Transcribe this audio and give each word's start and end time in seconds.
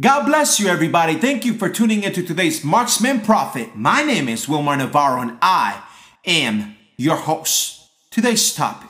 God 0.00 0.24
bless 0.24 0.58
you, 0.58 0.68
everybody. 0.68 1.16
Thank 1.16 1.44
you 1.44 1.52
for 1.52 1.68
tuning 1.68 2.04
into 2.04 2.22
today's 2.22 2.64
Marksman 2.64 3.20
Prophet. 3.20 3.76
My 3.76 4.02
name 4.02 4.30
is 4.30 4.46
Wilmar 4.46 4.78
Navarro, 4.78 5.20
and 5.20 5.36
I 5.42 5.82
am 6.24 6.76
your 6.96 7.16
host. 7.16 7.86
Today's 8.10 8.54
topic 8.54 8.88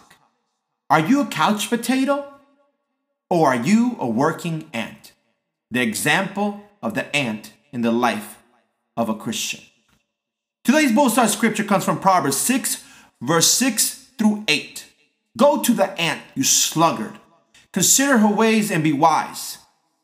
Are 0.88 1.01
you 1.01 1.21
a 1.21 1.26
couch 1.26 1.69
potato 1.69 2.33
or 3.28 3.49
are 3.49 3.56
you 3.56 3.96
a 3.99 4.06
working 4.06 4.71
ant? 4.72 5.10
The 5.69 5.81
example 5.81 6.62
of 6.81 6.94
the 6.94 7.17
ant 7.17 7.54
in 7.72 7.81
the 7.81 7.90
life 7.90 8.38
of 8.97 9.08
a 9.08 9.15
Christian. 9.17 9.63
Today's 10.63 10.92
bullseye 10.92 11.27
scripture 11.27 11.65
comes 11.65 11.85
from 11.85 11.99
Proverbs 11.99 12.37
6, 12.37 12.85
verse 13.21 13.51
6 13.51 14.11
through 14.17 14.45
8. 14.47 14.87
Go 15.37 15.61
to 15.61 15.72
the 15.72 15.90
ant, 16.01 16.20
you 16.37 16.45
sluggard. 16.45 17.15
Consider 17.73 18.19
her 18.19 18.33
ways 18.33 18.70
and 18.70 18.84
be 18.84 18.92
wise 18.92 19.56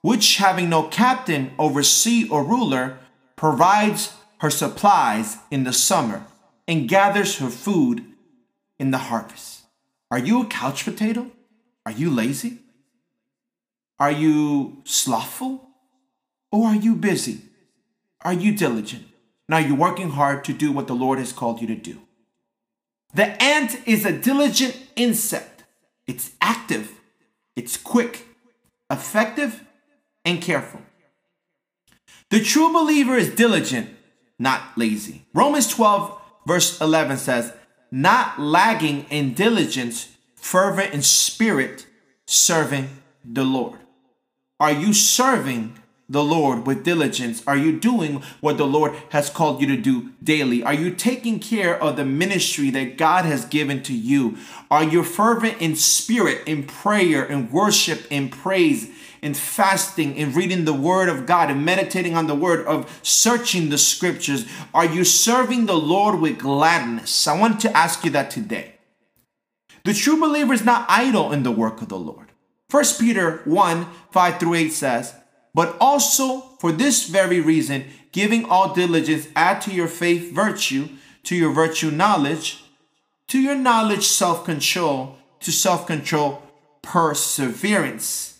which 0.02 0.36
having 0.36 0.68
no 0.68 0.84
captain 0.84 1.52
over 1.58 1.82
sea 1.82 2.28
or 2.28 2.44
ruler, 2.44 2.98
provides 3.36 4.14
her 4.38 4.50
supplies 4.50 5.38
in 5.50 5.64
the 5.64 5.72
summer 5.72 6.24
and 6.68 6.88
gathers 6.88 7.38
her 7.38 7.50
food 7.50 8.04
in 8.78 8.90
the 8.90 8.98
harvest. 8.98 9.62
Are 10.10 10.18
you 10.18 10.42
a 10.42 10.46
couch 10.46 10.84
potato? 10.84 11.30
Are 11.84 11.92
you 11.92 12.10
lazy? 12.10 12.58
Are 13.98 14.10
you 14.10 14.82
slothful? 14.84 15.68
Or 16.52 16.68
are 16.68 16.76
you 16.76 16.94
busy? 16.94 17.42
Are 18.22 18.32
you 18.32 18.56
diligent? 18.56 19.06
Now 19.48 19.58
you're 19.58 19.76
working 19.76 20.10
hard 20.10 20.44
to 20.44 20.52
do 20.52 20.72
what 20.72 20.86
the 20.86 20.94
Lord 20.94 21.18
has 21.18 21.32
called 21.32 21.60
you 21.60 21.66
to 21.68 21.76
do. 21.76 22.00
The 23.14 23.40
ant 23.42 23.86
is 23.86 24.04
a 24.04 24.12
diligent 24.12 24.78
insect. 24.96 25.64
It's 26.06 26.32
active, 26.40 26.92
it's 27.56 27.76
quick, 27.76 28.26
effective, 28.90 29.64
and 30.26 30.42
careful. 30.42 30.80
The 32.30 32.40
true 32.40 32.72
believer 32.72 33.16
is 33.16 33.34
diligent, 33.34 33.88
not 34.38 34.76
lazy. 34.76 35.24
Romans 35.32 35.68
12, 35.68 36.20
verse 36.44 36.80
11 36.80 37.16
says, 37.18 37.52
Not 37.90 38.38
lagging 38.38 39.06
in 39.08 39.32
diligence, 39.32 40.14
fervent 40.34 40.92
in 40.92 41.02
spirit, 41.02 41.86
serving 42.26 42.88
the 43.24 43.44
Lord. 43.44 43.78
Are 44.58 44.72
you 44.72 44.92
serving 44.92 45.78
the 46.08 46.24
Lord 46.24 46.66
with 46.66 46.84
diligence? 46.84 47.42
Are 47.46 47.56
you 47.56 47.78
doing 47.78 48.22
what 48.40 48.56
the 48.56 48.66
Lord 48.66 48.94
has 49.10 49.30
called 49.30 49.60
you 49.60 49.66
to 49.68 49.76
do 49.76 50.12
daily? 50.22 50.62
Are 50.62 50.74
you 50.74 50.90
taking 50.90 51.38
care 51.38 51.80
of 51.80 51.96
the 51.96 52.04
ministry 52.04 52.70
that 52.70 52.96
God 52.96 53.24
has 53.24 53.44
given 53.44 53.82
to 53.84 53.94
you? 53.94 54.36
Are 54.70 54.84
you 54.84 55.02
fervent 55.02 55.60
in 55.60 55.76
spirit, 55.76 56.42
in 56.46 56.64
prayer, 56.64 57.24
in 57.24 57.50
worship, 57.50 58.10
in 58.10 58.28
praise, 58.28 58.88
in 59.22 59.34
fasting, 59.34 60.16
in 60.16 60.32
reading 60.32 60.64
the 60.64 60.72
Word 60.72 61.08
of 61.08 61.26
God, 61.26 61.50
and 61.50 61.64
meditating 61.64 62.16
on 62.16 62.26
the 62.26 62.34
Word, 62.34 62.66
of 62.66 63.00
searching 63.02 63.68
the 63.68 63.78
Scriptures? 63.78 64.46
Are 64.72 64.86
you 64.86 65.04
serving 65.04 65.66
the 65.66 65.76
Lord 65.76 66.20
with 66.20 66.38
gladness? 66.38 67.26
I 67.26 67.38
want 67.38 67.60
to 67.60 67.76
ask 67.76 68.04
you 68.04 68.10
that 68.12 68.30
today. 68.30 68.74
The 69.84 69.94
true 69.94 70.20
believer 70.20 70.52
is 70.52 70.64
not 70.64 70.86
idle 70.88 71.32
in 71.32 71.42
the 71.42 71.52
work 71.52 71.80
of 71.82 71.88
the 71.88 71.98
Lord. 71.98 72.32
1 72.70 72.84
Peter 72.98 73.42
1 73.44 73.86
5 74.10 74.40
through 74.40 74.54
8 74.54 74.72
says, 74.72 75.14
but 75.56 75.74
also 75.80 76.40
for 76.60 76.70
this 76.70 77.08
very 77.08 77.40
reason, 77.40 77.86
giving 78.12 78.44
all 78.44 78.74
diligence, 78.74 79.26
add 79.34 79.62
to 79.62 79.72
your 79.72 79.88
faith 79.88 80.30
virtue, 80.30 80.90
to 81.22 81.34
your 81.34 81.50
virtue 81.50 81.90
knowledge, 81.90 82.62
to 83.28 83.40
your 83.40 83.54
knowledge 83.54 84.06
self 84.06 84.44
control, 84.44 85.16
to 85.40 85.50
self 85.50 85.86
control 85.86 86.42
perseverance, 86.82 88.35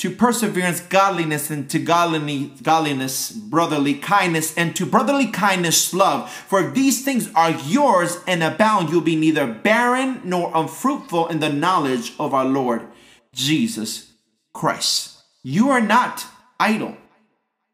to 0.00 0.10
perseverance 0.10 0.80
godliness, 0.80 1.50
and 1.50 1.68
to 1.68 1.78
godliness 1.78 3.30
brotherly 3.30 3.92
kindness, 3.92 4.56
and 4.56 4.74
to 4.74 4.86
brotherly 4.86 5.26
kindness 5.26 5.92
love. 5.92 6.30
For 6.30 6.70
these 6.70 7.04
things 7.04 7.30
are 7.34 7.50
yours 7.50 8.16
and 8.26 8.42
abound, 8.42 8.88
you'll 8.88 9.02
be 9.02 9.14
neither 9.14 9.46
barren 9.46 10.22
nor 10.24 10.50
unfruitful 10.54 11.28
in 11.28 11.40
the 11.40 11.52
knowledge 11.52 12.14
of 12.18 12.32
our 12.32 12.46
Lord 12.46 12.86
Jesus 13.34 14.12
Christ. 14.54 15.18
You 15.42 15.68
are 15.68 15.82
not 15.82 16.24
idle. 16.58 16.96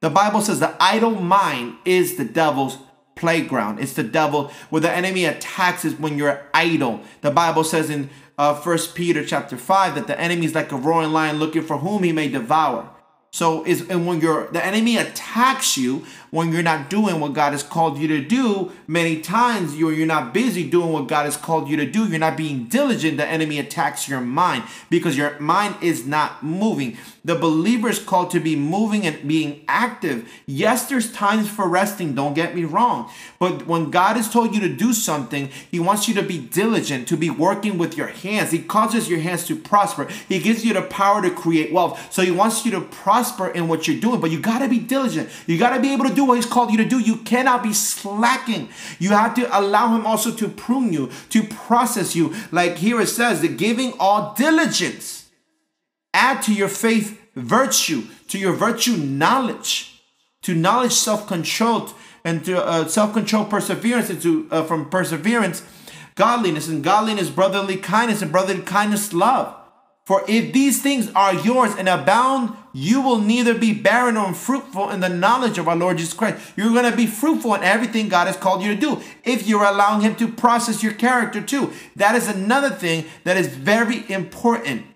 The 0.00 0.10
Bible 0.10 0.40
says 0.40 0.58
the 0.58 0.74
idle 0.80 1.12
mind 1.12 1.76
is 1.84 2.16
the 2.16 2.24
devil's 2.24 2.78
playground. 3.14 3.78
It's 3.78 3.94
the 3.94 4.02
devil 4.02 4.52
where 4.68 4.82
the 4.82 4.90
enemy 4.90 5.26
attacks 5.26 5.84
is 5.84 5.94
when 5.94 6.18
you're 6.18 6.44
idle. 6.52 7.02
The 7.20 7.30
Bible 7.30 7.62
says 7.62 7.88
in 7.88 8.10
uh, 8.38 8.54
1 8.54 8.78
Peter 8.94 9.24
chapter 9.24 9.56
5 9.56 9.94
that 9.94 10.06
the 10.06 10.20
enemy 10.20 10.46
is 10.46 10.54
like 10.54 10.72
a 10.72 10.76
roaring 10.76 11.12
lion 11.12 11.38
looking 11.38 11.62
for 11.62 11.78
whom 11.78 12.02
he 12.02 12.12
may 12.12 12.28
devour. 12.28 12.90
So 13.36 13.64
is 13.64 13.86
and 13.90 14.06
when 14.06 14.22
you're 14.22 14.46
the 14.46 14.64
enemy 14.64 14.96
attacks 14.96 15.76
you 15.76 16.06
when 16.30 16.52
you're 16.52 16.62
not 16.62 16.90
doing 16.90 17.20
what 17.20 17.32
God 17.34 17.52
has 17.52 17.62
called 17.62 17.98
you 17.98 18.08
to 18.08 18.20
do, 18.20 18.72
many 18.86 19.20
times 19.20 19.76
you're 19.76 19.92
you're 19.92 20.06
not 20.06 20.34
busy 20.34 20.68
doing 20.68 20.90
what 20.92 21.06
God 21.06 21.24
has 21.24 21.36
called 21.36 21.68
you 21.68 21.76
to 21.76 21.86
do. 21.86 22.06
You're 22.06 22.18
not 22.18 22.36
being 22.36 22.64
diligent. 22.64 23.16
The 23.16 23.26
enemy 23.26 23.58
attacks 23.58 24.08
your 24.08 24.20
mind 24.20 24.64
because 24.90 25.16
your 25.16 25.38
mind 25.38 25.76
is 25.82 26.06
not 26.06 26.42
moving. 26.42 26.96
The 27.24 27.34
believer 27.34 27.88
is 27.88 27.98
called 27.98 28.30
to 28.32 28.40
be 28.40 28.54
moving 28.54 29.04
and 29.04 29.26
being 29.26 29.64
active. 29.66 30.30
Yes, 30.46 30.88
there's 30.88 31.12
times 31.12 31.48
for 31.48 31.68
resting, 31.68 32.14
don't 32.14 32.34
get 32.34 32.54
me 32.54 32.62
wrong. 32.64 33.10
But 33.40 33.66
when 33.66 33.90
God 33.90 34.16
has 34.16 34.30
told 34.30 34.54
you 34.54 34.60
to 34.60 34.68
do 34.68 34.92
something, 34.92 35.50
He 35.70 35.80
wants 35.80 36.06
you 36.06 36.14
to 36.14 36.22
be 36.22 36.38
diligent, 36.38 37.08
to 37.08 37.16
be 37.16 37.28
working 37.28 37.78
with 37.78 37.96
your 37.96 38.06
hands. 38.06 38.52
He 38.52 38.60
causes 38.60 39.10
your 39.10 39.18
hands 39.18 39.44
to 39.48 39.56
prosper. 39.56 40.06
He 40.28 40.38
gives 40.38 40.64
you 40.64 40.72
the 40.72 40.82
power 40.82 41.20
to 41.20 41.30
create 41.30 41.72
wealth. 41.72 42.12
So 42.12 42.22
He 42.22 42.30
wants 42.30 42.64
you 42.64 42.70
to 42.72 42.80
prosper 42.80 43.25
in 43.54 43.68
what 43.68 43.86
you're 43.86 44.00
doing, 44.00 44.20
but 44.20 44.30
you 44.30 44.40
got 44.40 44.60
to 44.60 44.68
be 44.68 44.78
diligent. 44.78 45.28
You 45.46 45.58
got 45.58 45.74
to 45.74 45.80
be 45.80 45.92
able 45.92 46.06
to 46.06 46.14
do 46.14 46.24
what 46.24 46.36
He's 46.36 46.46
called 46.46 46.70
you 46.70 46.78
to 46.78 46.84
do. 46.84 46.98
You 46.98 47.16
cannot 47.18 47.62
be 47.62 47.72
slacking. 47.72 48.68
You 48.98 49.10
have 49.10 49.34
to 49.34 49.58
allow 49.58 49.94
Him 49.94 50.06
also 50.06 50.30
to 50.32 50.48
prune 50.48 50.92
you, 50.92 51.10
to 51.30 51.42
process 51.42 52.14
you. 52.16 52.34
Like 52.52 52.76
here 52.76 53.00
it 53.00 53.08
says, 53.08 53.40
the 53.40 53.48
giving 53.48 53.94
all 53.98 54.34
diligence 54.34 55.26
Add 56.16 56.40
to 56.44 56.54
your 56.54 56.68
faith 56.68 57.20
virtue, 57.34 58.04
to 58.28 58.38
your 58.38 58.54
virtue 58.54 58.96
knowledge, 58.96 60.00
to 60.40 60.54
knowledge 60.54 60.94
self 60.94 61.26
control, 61.26 61.90
and 62.24 62.42
to 62.46 62.64
uh, 62.64 62.88
self 62.88 63.12
control 63.12 63.44
perseverance, 63.44 64.08
and 64.08 64.22
to 64.22 64.48
uh, 64.50 64.64
from 64.64 64.88
perseverance 64.88 65.62
godliness, 66.14 66.68
and 66.68 66.82
godliness 66.82 67.28
brotherly 67.28 67.76
kindness, 67.76 68.22
and 68.22 68.32
brotherly 68.32 68.62
kindness 68.62 69.12
love. 69.12 69.54
For 70.06 70.22
if 70.28 70.52
these 70.52 70.80
things 70.80 71.10
are 71.16 71.34
yours 71.34 71.74
and 71.76 71.88
abound, 71.88 72.56
you 72.72 73.00
will 73.00 73.18
neither 73.18 73.54
be 73.54 73.74
barren 73.74 74.14
nor 74.14 74.32
fruitful 74.32 74.90
in 74.90 75.00
the 75.00 75.08
knowledge 75.08 75.58
of 75.58 75.66
our 75.66 75.74
Lord 75.74 75.98
Jesus 75.98 76.14
Christ. 76.14 76.52
You're 76.56 76.70
going 76.70 76.88
to 76.88 76.96
be 76.96 77.08
fruitful 77.08 77.56
in 77.56 77.64
everything 77.64 78.08
God 78.08 78.28
has 78.28 78.36
called 78.36 78.62
you 78.62 78.72
to 78.72 78.80
do 78.80 79.02
if 79.24 79.48
you're 79.48 79.64
allowing 79.64 80.02
Him 80.02 80.14
to 80.16 80.28
process 80.28 80.80
your 80.80 80.92
character 80.92 81.40
too. 81.40 81.72
That 81.96 82.14
is 82.14 82.28
another 82.28 82.70
thing 82.70 83.06
that 83.24 83.36
is 83.36 83.48
very 83.48 84.08
important. 84.08 84.86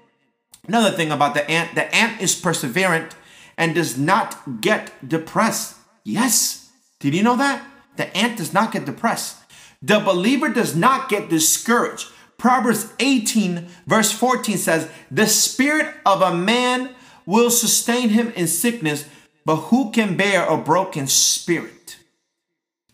Another 0.69 0.97
thing 0.97 1.11
about 1.11 1.35
the 1.35 1.51
ant 1.51 1.75
the 1.75 1.93
ant 1.93 2.23
is 2.23 2.41
perseverant 2.41 3.11
and 3.59 3.75
does 3.75 3.99
not 3.99 4.61
get 4.61 4.93
depressed. 5.07 5.77
Yes. 6.05 6.71
Did 7.01 7.17
you 7.17 7.25
know 7.25 7.37
that? 7.37 7.67
The 7.97 8.17
ant 8.17 8.37
does 8.37 8.55
not 8.55 8.71
get 8.71 8.85
depressed. 8.85 9.39
The 9.83 9.99
believer 9.99 10.51
does 10.51 10.77
not 10.77 11.09
get 11.09 11.29
discouraged. 11.29 12.07
Proverbs 12.41 12.91
18, 12.99 13.69
verse 13.87 14.11
14 14.13 14.57
says, 14.57 14.89
The 15.11 15.27
spirit 15.27 15.95
of 16.07 16.23
a 16.23 16.35
man 16.35 16.89
will 17.27 17.51
sustain 17.51 18.09
him 18.09 18.33
in 18.35 18.47
sickness, 18.47 19.07
but 19.45 19.57
who 19.57 19.91
can 19.91 20.17
bear 20.17 20.47
a 20.47 20.57
broken 20.57 21.07
spirit? 21.07 21.80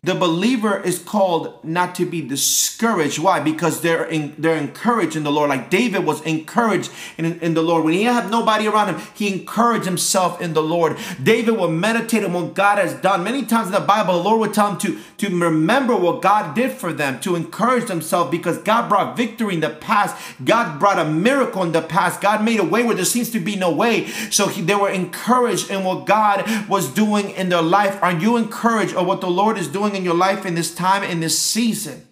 The 0.03 0.15
believer 0.15 0.81
is 0.81 1.01
called 1.01 1.65
not 1.65 1.97
to 1.97 2.07
be 2.07 2.23
discouraged. 2.23 3.19
Why? 3.19 3.41
Because 3.41 3.81
they're 3.81 4.05
in, 4.05 4.37
they're 4.39 4.57
encouraged 4.57 5.17
in 5.17 5.25
the 5.25 5.33
Lord. 5.33 5.51
Like 5.51 5.69
David 5.69 6.05
was 6.05 6.23
encouraged 6.23 6.93
in, 7.19 7.41
in 7.41 7.55
the 7.55 7.63
Lord. 7.63 7.83
When 7.85 7.95
he 7.95 8.05
had 8.05 8.31
nobody 8.31 8.69
around 8.69 8.95
him, 8.95 9.05
he 9.15 9.33
encouraged 9.33 9.85
himself 9.85 10.41
in 10.41 10.55
the 10.55 10.63
Lord. 10.63 10.97
David 11.21 11.57
will 11.57 11.71
meditate 11.71 12.23
on 12.23 12.33
what 12.33 12.55
God 12.55 12.79
has 12.79 12.95
done. 12.95 13.25
Many 13.25 13.47
times 13.47 13.67
in 13.69 13.73
the 13.73 13.81
Bible, 13.81 14.15
the 14.15 14.23
Lord 14.23 14.41
would 14.41 14.55
tell 14.55 14.71
him 14.71 14.79
to, 14.79 15.01
to 15.17 15.29
remember 15.29 15.97
what 15.97 16.23
God 16.23 16.55
did 16.55 16.71
for 16.71 16.93
them, 16.93 17.19
to 17.21 17.35
encourage 17.35 17.87
themselves 17.89 18.31
because 18.31 18.59
God 18.59 18.89
brought 18.89 19.17
victory 19.17 19.55
in 19.55 19.61
the 19.61 19.71
past. 19.71 20.15
God 20.45 20.79
brought 20.79 21.01
a 21.01 21.05
miracle 21.05 21.65
in 21.65 21.73
the 21.73 21.83
past. 21.83 22.21
God 22.21 22.45
made 22.45 22.61
a 22.61 22.65
way 22.65 22.85
where 22.85 22.95
there 22.95 23.05
seems 23.05 23.31
to 23.31 23.41
be 23.41 23.57
no 23.57 23.73
way. 23.73 24.07
So 24.31 24.47
he, 24.47 24.63
they 24.63 24.77
were 24.77 24.91
encouraged 24.91 25.69
in 25.69 25.83
what 25.83 26.07
God 26.07 26.69
was 26.69 26.89
doing 26.89 27.31
in 27.31 27.49
their 27.49 27.63
life. 27.63 28.01
Are 28.03 28.13
you 28.13 28.37
encouraged 28.37 28.95
of 28.95 29.05
what 29.07 29.21
the 29.21 29.31
Lord 29.31 29.59
is 29.59 29.67
doing 29.67 29.96
in 29.97 30.05
your 30.05 30.15
life 30.15 30.47
in 30.47 30.55
this 30.55 30.75
time, 30.75 31.03
in 31.03 31.21
this 31.21 31.39
season? 31.39 32.07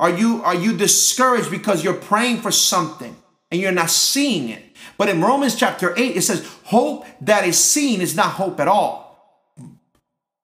Are 0.00 0.10
you, 0.10 0.42
are 0.42 0.54
you 0.54 0.76
discouraged 0.76 1.50
because 1.50 1.84
you're 1.84 1.94
praying 1.94 2.38
for 2.40 2.50
something 2.50 3.16
and 3.50 3.60
you're 3.60 3.72
not 3.72 3.90
seeing 3.90 4.48
it? 4.48 4.62
But 4.98 5.08
in 5.08 5.20
Romans 5.20 5.54
chapter 5.54 5.92
8, 5.96 6.16
it 6.16 6.22
says, 6.22 6.46
Hope 6.64 7.06
that 7.20 7.46
is 7.46 7.58
seen 7.58 8.00
is 8.00 8.16
not 8.16 8.32
hope 8.32 8.58
at 8.60 8.68
all. 8.68 9.12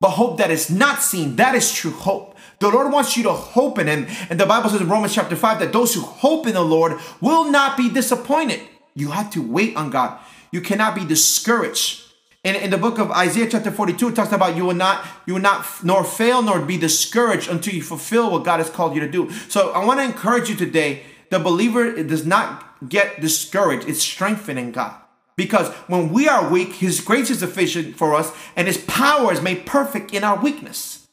But 0.01 0.11
hope 0.11 0.39
that 0.39 0.51
is 0.51 0.71
not 0.71 1.03
seen, 1.03 1.37
that 1.37 1.55
is 1.55 1.73
true 1.73 1.91
hope. 1.91 2.37
The 2.61 2.69
Lord 2.69 2.93
wants 2.93 3.17
you 3.17 3.23
to 3.25 3.33
hope 3.33 3.79
in 3.79 3.87
Him. 3.87 4.07
And 4.31 4.39
the 4.39 4.47
Bible 4.47 4.71
says 4.71 4.81
in 4.81 4.89
Romans 4.89 5.15
chapter 5.15 5.37
5 5.37 5.61
that 5.61 5.73
those 5.73 5.95
who 5.95 6.01
hope 6.01 6.47
in 6.47 6.55
the 6.55 6.63
Lord 6.63 6.99
will 7.21 7.51
not 7.51 7.77
be 7.77 7.89
disappointed. 7.89 8.61
You 8.95 9.11
have 9.11 9.31
to 9.31 9.43
wait 9.43 9.77
on 9.77 9.91
God. 9.91 10.19
You 10.51 10.61
cannot 10.61 10.95
be 10.95 11.05
discouraged 11.05 12.08
in, 12.49 12.57
in 12.57 12.71
the 12.71 12.79
book 12.79 12.99
of 12.99 13.11
Isaiah 13.11 13.49
chapter 13.49 13.71
42, 13.71 14.09
it 14.09 14.15
talks 14.17 14.33
about 14.33 14.57
you 14.57 14.65
will 14.65 14.75
not, 14.75 15.07
you 15.27 15.35
will 15.35 15.41
not 15.41 15.67
nor 15.85 16.03
fail 16.03 16.43
nor 16.43 16.61
be 16.61 16.79
discouraged 16.79 17.51
until 17.51 17.75
you 17.75 17.83
fulfill 17.83 18.31
what 18.31 18.45
God 18.45 18.59
has 18.59 18.71
called 18.71 18.95
you 18.95 19.01
to 19.01 19.11
do. 19.11 19.31
So 19.49 19.71
I 19.73 19.85
want 19.85 20.01
to 20.01 20.05
encourage 20.05 20.49
you 20.49 20.57
today. 20.57 21.03
The 21.31 21.39
believer 21.39 22.03
does 22.03 22.25
not 22.25 22.89
get 22.89 23.21
discouraged. 23.21 23.89
It's 23.89 24.03
strengthened 24.03 24.59
in 24.59 24.73
God. 24.73 24.95
Because 25.37 25.69
when 25.87 26.13
we 26.13 26.27
are 26.27 26.51
weak, 26.51 26.75
His 26.75 27.01
grace 27.01 27.31
is 27.31 27.41
sufficient 27.41 27.97
for 27.97 28.15
us, 28.15 28.33
and 28.57 28.67
His 28.67 28.79
power 28.79 29.33
is 29.33 29.43
made 29.43 29.67
perfect 29.67 30.13
in 30.13 30.25
our 30.25 30.41
weakness. 30.41 31.07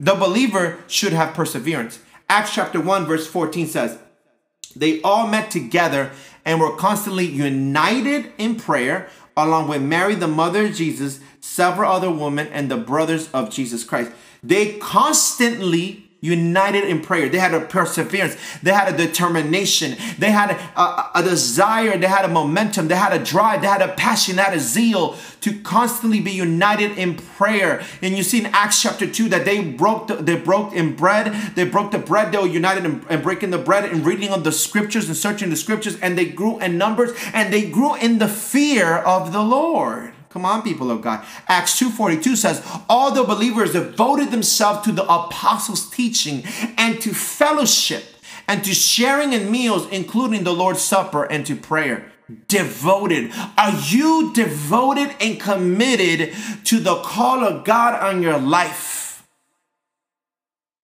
The 0.00 0.14
believer 0.14 0.78
should 0.88 1.12
have 1.12 1.34
perseverance. 1.34 2.00
Acts 2.28 2.54
chapter 2.54 2.80
1, 2.80 3.06
verse 3.06 3.26
14 3.28 3.66
says, 3.66 3.98
They 4.74 5.00
all 5.02 5.28
met 5.28 5.50
together 5.50 6.10
and 6.44 6.60
were 6.60 6.76
constantly 6.76 7.26
united 7.26 8.32
in 8.38 8.56
prayer, 8.56 9.08
along 9.36 9.68
with 9.68 9.82
Mary, 9.82 10.14
the 10.14 10.28
mother 10.28 10.66
of 10.66 10.74
Jesus, 10.74 11.20
several 11.40 11.90
other 11.90 12.10
women, 12.10 12.48
and 12.48 12.70
the 12.70 12.76
brothers 12.76 13.30
of 13.32 13.50
Jesus 13.50 13.84
Christ. 13.84 14.12
They 14.42 14.78
constantly 14.78 16.03
united 16.24 16.84
in 16.84 17.02
prayer. 17.02 17.28
They 17.28 17.38
had 17.38 17.52
a 17.52 17.60
perseverance. 17.60 18.36
They 18.62 18.72
had 18.72 18.92
a 18.92 18.96
determination. 18.96 19.96
They 20.18 20.30
had 20.30 20.52
a, 20.52 21.10
a, 21.14 21.22
desire. 21.22 21.98
They 21.98 22.06
had 22.06 22.24
a 22.24 22.28
momentum. 22.28 22.88
They 22.88 22.94
had 22.94 23.12
a 23.12 23.22
drive. 23.22 23.60
They 23.60 23.66
had 23.66 23.82
a 23.82 23.92
passion. 23.92 24.36
They 24.36 24.42
had 24.42 24.54
a 24.54 24.60
zeal 24.60 25.16
to 25.42 25.60
constantly 25.60 26.20
be 26.20 26.30
united 26.30 26.96
in 26.96 27.16
prayer. 27.16 27.84
And 28.00 28.16
you 28.16 28.22
see 28.22 28.38
in 28.38 28.46
Acts 28.46 28.80
chapter 28.80 29.06
2 29.06 29.28
that 29.28 29.44
they 29.44 29.62
broke 29.62 30.06
the, 30.06 30.14
they 30.14 30.36
broke 30.36 30.72
in 30.72 30.96
bread. 30.96 31.34
They 31.54 31.66
broke 31.66 31.92
the 31.92 31.98
bread. 31.98 32.32
They 32.32 32.38
were 32.38 32.46
united 32.46 32.86
in, 32.86 33.04
in 33.10 33.20
breaking 33.20 33.50
the 33.50 33.58
bread 33.58 33.84
and 33.84 34.06
reading 34.06 34.30
of 34.30 34.44
the 34.44 34.52
scriptures 34.52 35.08
and 35.08 35.16
searching 35.16 35.50
the 35.50 35.56
scriptures. 35.56 36.00
And 36.00 36.16
they 36.16 36.24
grew 36.24 36.58
in 36.58 36.78
numbers 36.78 37.10
and 37.34 37.52
they 37.52 37.68
grew 37.68 37.96
in 37.96 38.18
the 38.18 38.28
fear 38.28 38.94
of 38.96 39.34
the 39.34 39.42
Lord. 39.42 40.13
Come 40.34 40.46
on, 40.46 40.62
people 40.62 40.90
of 40.90 41.00
God. 41.00 41.24
Acts 41.46 41.80
2.42 41.80 42.36
says, 42.36 42.66
All 42.88 43.12
the 43.12 43.22
believers 43.22 43.72
devoted 43.72 44.32
themselves 44.32 44.84
to 44.84 44.90
the 44.90 45.04
apostles' 45.04 45.88
teaching 45.88 46.42
and 46.76 47.00
to 47.02 47.14
fellowship 47.14 48.02
and 48.48 48.64
to 48.64 48.74
sharing 48.74 49.32
in 49.32 49.48
meals, 49.48 49.88
including 49.92 50.42
the 50.42 50.52
Lord's 50.52 50.82
Supper 50.82 51.22
and 51.22 51.46
to 51.46 51.54
prayer. 51.54 52.10
Devoted. 52.48 53.30
Are 53.56 53.78
you 53.86 54.32
devoted 54.34 55.14
and 55.20 55.38
committed 55.38 56.34
to 56.64 56.80
the 56.80 56.96
call 56.96 57.44
of 57.44 57.64
God 57.64 58.02
on 58.02 58.20
your 58.20 58.36
life? 58.36 59.24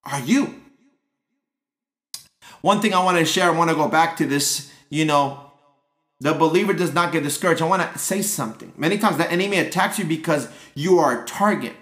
Are 0.04 0.20
you? 0.20 0.62
One 2.60 2.80
thing 2.80 2.94
I 2.94 3.02
want 3.02 3.18
to 3.18 3.24
share, 3.24 3.48
I 3.48 3.50
want 3.50 3.70
to 3.70 3.76
go 3.76 3.88
back 3.88 4.16
to 4.18 4.26
this, 4.26 4.70
you 4.90 5.04
know, 5.04 5.49
the 6.20 6.34
believer 6.34 6.72
does 6.72 6.92
not 6.92 7.12
get 7.12 7.22
discouraged. 7.22 7.62
I 7.62 7.66
want 7.66 7.92
to 7.92 7.98
say 7.98 8.20
something. 8.22 8.72
Many 8.76 8.98
times 8.98 9.16
the 9.16 9.30
enemy 9.30 9.58
attacks 9.58 9.98
you 9.98 10.04
because 10.04 10.48
you 10.74 10.98
are 10.98 11.22
a 11.22 11.26
target. 11.26 11.72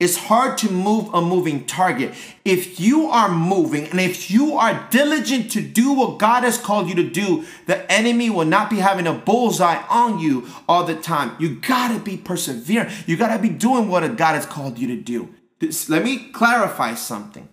It's 0.00 0.16
hard 0.16 0.56
to 0.58 0.72
move 0.72 1.12
a 1.12 1.20
moving 1.20 1.66
target. 1.66 2.14
If 2.42 2.80
you 2.80 3.08
are 3.08 3.28
moving 3.28 3.84
and 3.88 4.00
if 4.00 4.30
you 4.30 4.56
are 4.56 4.88
diligent 4.90 5.50
to 5.50 5.60
do 5.60 5.92
what 5.92 6.18
God 6.18 6.42
has 6.42 6.56
called 6.56 6.88
you 6.88 6.94
to 6.94 7.10
do, 7.10 7.44
the 7.66 7.90
enemy 7.92 8.30
will 8.30 8.46
not 8.46 8.70
be 8.70 8.76
having 8.76 9.06
a 9.06 9.12
bullseye 9.12 9.84
on 9.90 10.18
you 10.18 10.48
all 10.66 10.84
the 10.84 10.94
time. 10.94 11.36
You 11.38 11.56
gotta 11.56 11.98
be 11.98 12.16
persevering. 12.16 12.90
You 13.06 13.18
gotta 13.18 13.42
be 13.42 13.50
doing 13.50 13.88
what 13.88 14.16
God 14.16 14.36
has 14.36 14.46
called 14.46 14.78
you 14.78 14.88
to 14.88 14.96
do. 14.96 15.34
This, 15.58 15.90
let 15.90 16.02
me 16.02 16.30
clarify 16.30 16.94
something. 16.94 17.50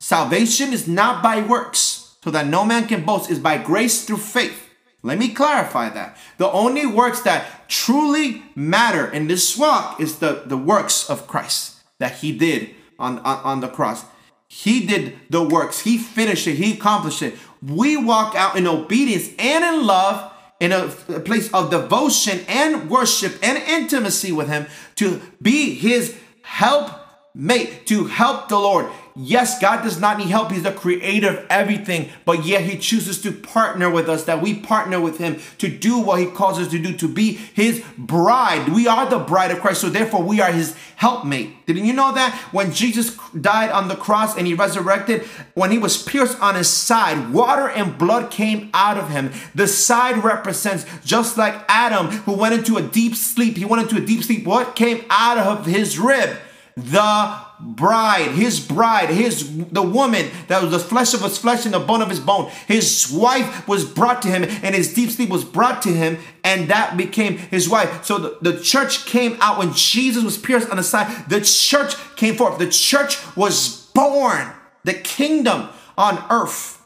Salvation 0.00 0.72
is 0.72 0.88
not 0.88 1.22
by 1.22 1.42
works, 1.42 2.16
so 2.24 2.30
that 2.30 2.46
no 2.46 2.64
man 2.64 2.88
can 2.88 3.04
boast, 3.04 3.30
is 3.30 3.38
by 3.38 3.58
grace 3.58 4.06
through 4.06 4.16
faith. 4.16 4.69
Let 5.02 5.18
me 5.18 5.28
clarify 5.28 5.88
that. 5.90 6.16
The 6.36 6.50
only 6.50 6.86
works 6.86 7.20
that 7.22 7.68
truly 7.68 8.42
matter 8.54 9.10
in 9.10 9.28
this 9.28 9.56
walk 9.56 10.00
is 10.00 10.18
the, 10.18 10.42
the 10.44 10.58
works 10.58 11.08
of 11.08 11.26
Christ 11.26 11.76
that 11.98 12.16
he 12.16 12.36
did 12.36 12.74
on, 12.98 13.18
on, 13.20 13.38
on 13.38 13.60
the 13.60 13.68
cross. 13.68 14.04
He 14.48 14.84
did 14.84 15.18
the 15.30 15.42
works. 15.42 15.80
He 15.80 15.96
finished 15.96 16.46
it. 16.46 16.56
He 16.56 16.74
accomplished 16.74 17.22
it. 17.22 17.34
We 17.62 17.96
walk 17.96 18.34
out 18.34 18.56
in 18.56 18.66
obedience 18.66 19.30
and 19.38 19.64
in 19.64 19.86
love 19.86 20.32
in 20.58 20.72
a, 20.72 20.88
place 20.88 21.52
of 21.54 21.70
devotion 21.70 22.40
and 22.46 22.90
worship 22.90 23.38
and 23.42 23.56
intimacy 23.58 24.32
with 24.32 24.48
him 24.48 24.66
to 24.96 25.20
be 25.40 25.74
his 25.74 26.18
help 26.42 26.90
mate, 27.34 27.86
to 27.86 28.04
help 28.04 28.48
the 28.48 28.58
Lord. 28.58 28.90
Yes, 29.22 29.58
God 29.58 29.82
does 29.82 30.00
not 30.00 30.16
need 30.16 30.28
help. 30.28 30.50
He's 30.50 30.62
the 30.62 30.72
creator 30.72 31.28
of 31.28 31.46
everything, 31.50 32.08
but 32.24 32.46
yet 32.46 32.62
He 32.62 32.78
chooses 32.78 33.20
to 33.20 33.32
partner 33.32 33.90
with 33.90 34.08
us, 34.08 34.24
that 34.24 34.40
we 34.40 34.54
partner 34.54 34.98
with 34.98 35.18
Him 35.18 35.38
to 35.58 35.68
do 35.68 35.98
what 35.98 36.20
He 36.20 36.26
calls 36.26 36.58
us 36.58 36.68
to 36.68 36.78
do, 36.78 36.96
to 36.96 37.06
be 37.06 37.32
His 37.32 37.84
bride. 37.98 38.70
We 38.70 38.88
are 38.88 39.10
the 39.10 39.18
bride 39.18 39.50
of 39.50 39.60
Christ, 39.60 39.82
so 39.82 39.90
therefore 39.90 40.22
we 40.22 40.40
are 40.40 40.50
His 40.50 40.74
helpmate. 40.96 41.66
Didn't 41.66 41.84
you 41.84 41.92
know 41.92 42.14
that? 42.14 42.34
When 42.50 42.72
Jesus 42.72 43.14
died 43.38 43.68
on 43.68 43.88
the 43.88 43.94
cross 43.94 44.38
and 44.38 44.46
He 44.46 44.54
resurrected, 44.54 45.24
when 45.52 45.70
He 45.70 45.78
was 45.78 46.02
pierced 46.02 46.40
on 46.40 46.54
His 46.54 46.70
side, 46.70 47.30
water 47.30 47.68
and 47.68 47.98
blood 47.98 48.30
came 48.30 48.70
out 48.72 48.96
of 48.96 49.10
Him. 49.10 49.32
The 49.54 49.68
side 49.68 50.24
represents 50.24 50.86
just 51.04 51.36
like 51.36 51.62
Adam, 51.68 52.06
who 52.06 52.32
went 52.32 52.54
into 52.54 52.78
a 52.78 52.82
deep 52.82 53.14
sleep. 53.14 53.58
He 53.58 53.66
went 53.66 53.82
into 53.82 54.02
a 54.02 54.06
deep 54.06 54.24
sleep. 54.24 54.46
What 54.46 54.76
came 54.76 55.04
out 55.10 55.36
of 55.36 55.66
His 55.66 55.98
rib? 55.98 56.38
the 56.76 57.49
bride, 57.62 58.30
his 58.32 58.60
bride, 58.60 59.10
his 59.10 59.68
the 59.68 59.82
woman 59.82 60.30
that 60.48 60.62
was 60.62 60.70
the 60.70 60.78
flesh 60.78 61.14
of 61.14 61.22
his 61.22 61.38
flesh 61.38 61.64
and 61.64 61.74
the 61.74 61.80
bone 61.80 62.02
of 62.02 62.08
his 62.08 62.20
bone. 62.20 62.50
His 62.66 63.10
wife 63.12 63.66
was 63.68 63.84
brought 63.84 64.22
to 64.22 64.28
him, 64.28 64.44
and 64.62 64.74
his 64.74 64.92
deep 64.92 65.10
sleep 65.10 65.30
was 65.30 65.44
brought 65.44 65.82
to 65.82 65.90
him, 65.90 66.18
and 66.44 66.68
that 66.68 66.96
became 66.96 67.38
his 67.38 67.68
wife. 67.68 68.04
So 68.04 68.18
the, 68.18 68.38
the 68.40 68.60
church 68.60 69.06
came 69.06 69.36
out 69.40 69.58
when 69.58 69.72
Jesus 69.72 70.24
was 70.24 70.38
pierced 70.38 70.70
on 70.70 70.76
the 70.76 70.82
side. 70.82 71.28
The 71.28 71.40
church 71.40 71.94
came 72.16 72.36
forth. 72.36 72.58
The 72.58 72.68
church 72.68 73.18
was 73.36 73.90
born. 73.94 74.50
The 74.84 74.94
kingdom 74.94 75.68
on 75.96 76.24
earth. 76.30 76.84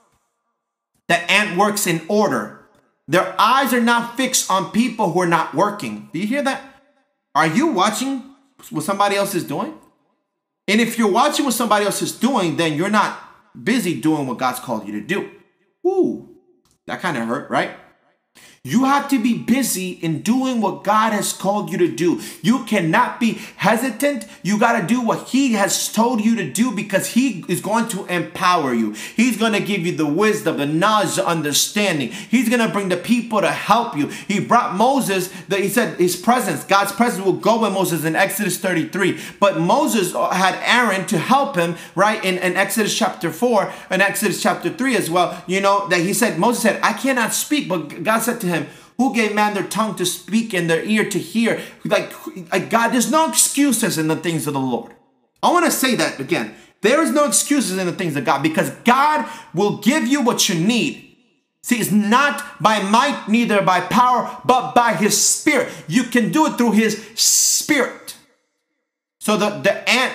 The 1.09 1.17
ant 1.31 1.59
works 1.59 1.87
in 1.87 2.03
order. 2.09 2.67
Their 3.07 3.39
eyes 3.39 3.75
are 3.75 3.81
not 3.81 4.17
fixed 4.17 4.51
on 4.51 4.71
people 4.71 5.13
who 5.13 5.21
are 5.21 5.27
not 5.27 5.55
working. 5.55 6.09
Do 6.13 6.19
you 6.19 6.27
hear 6.27 6.43
that? 6.43 6.63
Are 7.35 7.47
you 7.47 7.67
watching 7.69 8.35
what 8.71 8.85
somebody 8.85 9.17
else 9.17 9.35
is 9.35 9.45
doing? 9.45 9.75
And 10.67 10.81
if 10.81 10.99
you're 10.99 11.11
watching 11.11 11.45
what 11.45 11.55
somebody 11.55 11.85
else 11.85 12.01
is 12.03 12.13
doing, 12.13 12.57
then 12.57 12.75
you're 12.75 12.91
not 12.91 13.19
busy 13.65 14.01
doing 14.01 14.27
what 14.27 14.39
God's 14.39 14.61
called 14.61 14.87
you 14.87 14.93
to 14.99 15.07
do. 15.07 15.31
Ooh, 15.87 16.37
that 16.87 17.01
kind 17.01 17.17
of 17.17 17.29
hurt, 17.29 17.51
right? 17.51 17.71
You 18.67 18.85
have 18.85 19.11
to 19.11 19.23
be 19.23 19.37
busy 19.37 19.91
in 19.91 20.23
doing 20.23 20.63
what 20.63 20.85
God 20.85 21.13
has 21.13 21.35
called 21.35 21.71
you 21.71 21.77
to 21.77 21.95
do. 21.95 22.23
You 22.41 22.65
cannot 22.65 23.21
be 23.21 23.35
hesitant. 23.57 24.27
You 24.43 24.59
got 24.59 24.81
to 24.81 24.87
do 24.87 25.03
what 25.03 25.29
He 25.29 25.53
has 25.53 25.93
told 25.93 26.25
you 26.25 26.35
to 26.37 26.51
do 26.51 26.71
because 26.71 27.09
He 27.09 27.45
is 27.47 27.61
going 27.61 27.89
to 27.89 28.07
empower 28.07 28.73
you. 28.73 28.93
He's 28.93 29.37
going 29.37 29.53
to 29.53 29.61
give 29.61 29.83
you 29.83 29.95
the 29.95 30.07
wisdom, 30.07 30.57
the 30.57 30.65
knowledge, 30.65 31.17
the 31.17 31.27
understanding. 31.27 32.09
He's 32.09 32.49
going 32.49 32.67
to 32.67 32.73
bring 32.73 32.89
the 32.89 32.97
people 32.97 33.43
to 33.43 33.51
help 33.51 33.99
you. 33.99 34.07
He 34.07 34.41
brought 34.41 34.75
Moses, 34.75 35.29
that 35.49 35.61
He 35.61 35.69
said 35.69 35.99
His 35.99 36.17
presence, 36.17 36.65
God's 36.65 36.93
presence 36.93 37.23
will 37.23 37.35
go 37.35 37.61
with 37.61 37.75
Moses 37.75 38.07
in 38.07 38.17
Exodus 38.17 38.57
33. 38.57 39.21
But 39.41 39.61
Moses 39.61 40.15
had 40.15 40.59
Aaron 40.63 41.05
to 41.09 41.19
help 41.19 41.57
him, 41.57 41.77
right? 41.95 42.25
In, 42.25 42.39
in 42.39 42.57
Exodus 42.57 42.97
chapter 42.97 43.31
4 43.31 43.71
and 43.91 44.01
Exodus 44.01 44.43
chapter 44.43 44.71
3 44.71 44.97
as 44.97 45.11
well. 45.11 45.45
You 45.47 45.61
know, 45.61 45.87
that 45.89 46.01
He 46.01 46.15
said, 46.15 46.39
Moses 46.39 46.63
said, 46.63 46.81
I 46.83 46.95
cannot 46.95 47.35
speak, 47.35 47.69
but 47.69 48.03
God 48.03 48.21
said 48.21 48.41
to 48.41 48.47
him, 48.47 48.54
him? 48.55 48.67
Who 48.97 49.15
gave 49.15 49.35
man 49.35 49.55
their 49.55 49.67
tongue 49.67 49.97
to 49.97 50.07
speak 50.07 50.55
and 50.55 50.71
their 50.71 50.85
ear 50.85 51.09
to 51.11 51.19
hear? 51.19 51.61
Like, 51.85 52.13
like 52.53 52.71
God, 52.71 52.89
there's 52.89 53.11
no 53.11 53.29
excuses 53.29 53.99
in 53.99 54.09
the 54.09 54.17
things 54.17 54.47
of 54.47 54.55
the 54.55 54.61
Lord. 54.61 54.95
I 55.43 55.53
want 55.53 55.67
to 55.67 55.71
say 55.71 55.95
that 55.97 56.21
again. 56.21 56.55
There 56.81 57.03
is 57.03 57.11
no 57.11 57.25
excuses 57.25 57.79
in 57.79 57.87
the 57.87 57.93
things 57.93 58.15
of 58.15 58.25
God 58.25 58.43
because 58.43 58.71
God 58.85 59.29
will 59.55 59.79
give 59.79 60.07
you 60.07 60.23
what 60.23 60.49
you 60.49 60.55
need. 60.55 61.17
See, 61.63 61.81
it's 61.81 61.91
not 61.91 62.63
by 62.63 62.83
might, 62.83 63.27
neither 63.27 63.63
by 63.63 63.81
power, 63.81 64.39
but 64.45 64.75
by 64.75 64.93
his 64.93 65.19
spirit. 65.19 65.73
You 65.89 66.05
can 66.05 66.31
do 66.31 66.45
it 66.45 66.59
through 66.59 66.73
his 66.73 67.03
spirit. 67.15 68.17
So 69.19 69.39
the, 69.39 69.49
the 69.61 69.89
ant, 69.89 70.13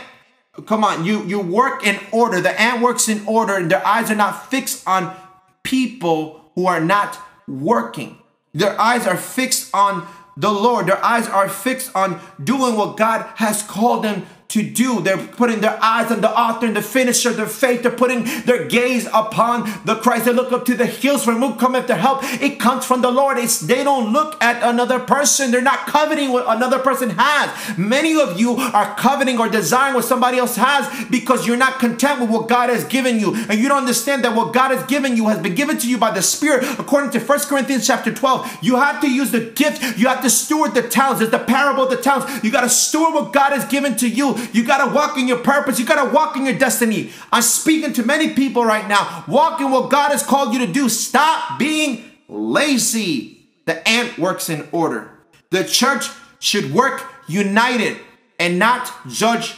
come 0.67 0.83
on, 0.83 1.05
you, 1.05 1.23
you 1.23 1.39
work 1.39 1.83
in 1.83 1.99
order. 2.11 2.39
The 2.39 2.61
ant 2.61 2.83
works 2.83 3.09
in 3.09 3.25
order, 3.25 3.55
and 3.55 3.71
their 3.71 3.83
eyes 3.85 4.11
are 4.11 4.15
not 4.15 4.51
fixed 4.51 4.87
on 4.87 5.15
people 5.63 6.51
who 6.53 6.67
are 6.67 6.79
not 6.79 7.17
working. 7.47 8.19
Their 8.53 8.79
eyes 8.79 9.05
are 9.05 9.17
fixed 9.17 9.73
on 9.73 10.07
the 10.35 10.51
Lord. 10.51 10.87
Their 10.87 11.03
eyes 11.03 11.27
are 11.27 11.49
fixed 11.49 11.95
on 11.95 12.19
doing 12.43 12.75
what 12.75 12.97
God 12.97 13.25
has 13.35 13.61
called 13.61 14.03
them 14.03 14.25
to 14.49 14.63
do. 14.63 14.99
They're 14.99 15.17
putting 15.17 15.61
their 15.61 15.81
eyes 15.81 16.11
on 16.11 16.21
the 16.21 16.29
author 16.29 16.65
and 16.65 16.75
the 16.75 16.81
finisher 16.81 17.31
their 17.31 17.45
faith. 17.45 17.83
They're 17.83 17.91
putting 17.91 18.23
their 18.45 18.65
gaze 18.65 19.07
upon 19.13 19.69
the 19.85 19.95
Christ. 19.95 20.25
They 20.25 20.33
look 20.33 20.51
up 20.51 20.65
to 20.65 20.75
the 20.75 20.87
hills 20.87 21.23
from 21.23 21.39
whom 21.39 21.57
cometh 21.57 21.85
their 21.85 21.97
help. 21.97 22.21
It 22.23 22.59
comes 22.59 22.83
from 22.83 23.01
the 23.01 23.11
Lord. 23.11 23.37
It's 23.37 23.59
they 23.59 23.83
don't 23.83 24.11
look 24.11 24.43
at 24.43 24.63
another 24.63 24.99
person. 24.99 25.51
They're 25.51 25.61
not 25.61 25.85
coveting 25.85 26.31
what 26.31 26.45
another 26.47 26.79
person 26.79 27.11
has. 27.11 27.77
Many 27.77 28.19
of 28.19 28.39
you 28.39 28.55
are 28.55 28.95
coveting 28.95 29.39
or 29.39 29.49
desiring 29.49 29.93
what 29.93 30.05
somebody 30.05 30.39
else 30.39 30.55
has 30.55 31.05
because 31.09 31.45
you're 31.45 31.55
not 31.55 31.79
content 31.79 32.19
with 32.19 32.31
what 32.31 32.49
God 32.49 32.69
has 32.69 32.83
given 32.85 33.19
you. 33.19 33.35
And 33.35 33.59
you 33.59 33.67
don't 33.67 33.77
understand 33.77 34.23
that 34.23 34.35
what 34.35 34.51
God 34.51 34.71
has 34.71 34.83
given 34.87 35.15
you 35.15 35.27
has 35.27 35.39
been 35.39 35.53
given 35.53 35.77
to 35.77 35.87
you 35.87 35.99
by 35.99 36.09
the 36.09 36.23
Spirit. 36.23 36.63
According 36.79 37.11
to 37.11 37.19
1 37.19 37.39
Corinthians 37.41 37.85
chapter 37.85 38.11
12, 38.11 38.59
you 38.63 38.77
have 38.77 38.99
to 39.01 39.11
use 39.11 39.29
the 39.29 39.41
gift. 39.41 39.99
You 39.99 40.07
have 40.07 40.23
to 40.23 40.29
steward 40.29 40.73
the 40.73 40.81
talents. 40.81 41.21
It's 41.21 41.29
the 41.29 41.37
parable 41.37 41.83
of 41.83 41.91
the 41.91 41.97
talents. 41.97 42.43
You 42.43 42.51
got 42.51 42.61
to 42.61 42.69
steward 42.69 43.13
what 43.13 43.31
God 43.31 43.51
has 43.51 43.65
given 43.65 43.95
to 43.97 44.09
you. 44.09 44.38
You 44.53 44.65
got 44.65 44.85
to 44.85 44.93
walk 44.93 45.17
in 45.17 45.27
your 45.27 45.39
purpose. 45.39 45.79
You 45.79 45.85
got 45.85 46.03
to 46.03 46.11
walk 46.13 46.35
in 46.37 46.45
your 46.45 46.57
destiny. 46.57 47.11
I'm 47.31 47.41
speaking 47.41 47.93
to 47.93 48.03
many 48.03 48.33
people 48.33 48.65
right 48.65 48.87
now. 48.87 49.23
Walk 49.27 49.61
in 49.61 49.71
what 49.71 49.89
God 49.89 50.11
has 50.11 50.23
called 50.23 50.53
you 50.53 50.65
to 50.65 50.71
do. 50.71 50.89
Stop 50.89 51.59
being 51.59 52.03
lazy. 52.27 53.47
The 53.65 53.87
ant 53.87 54.17
works 54.17 54.49
in 54.49 54.67
order. 54.71 55.11
The 55.51 55.63
church 55.63 56.09
should 56.39 56.73
work 56.73 57.03
united 57.27 57.97
and 58.39 58.57
not 58.57 58.91
judge 59.07 59.55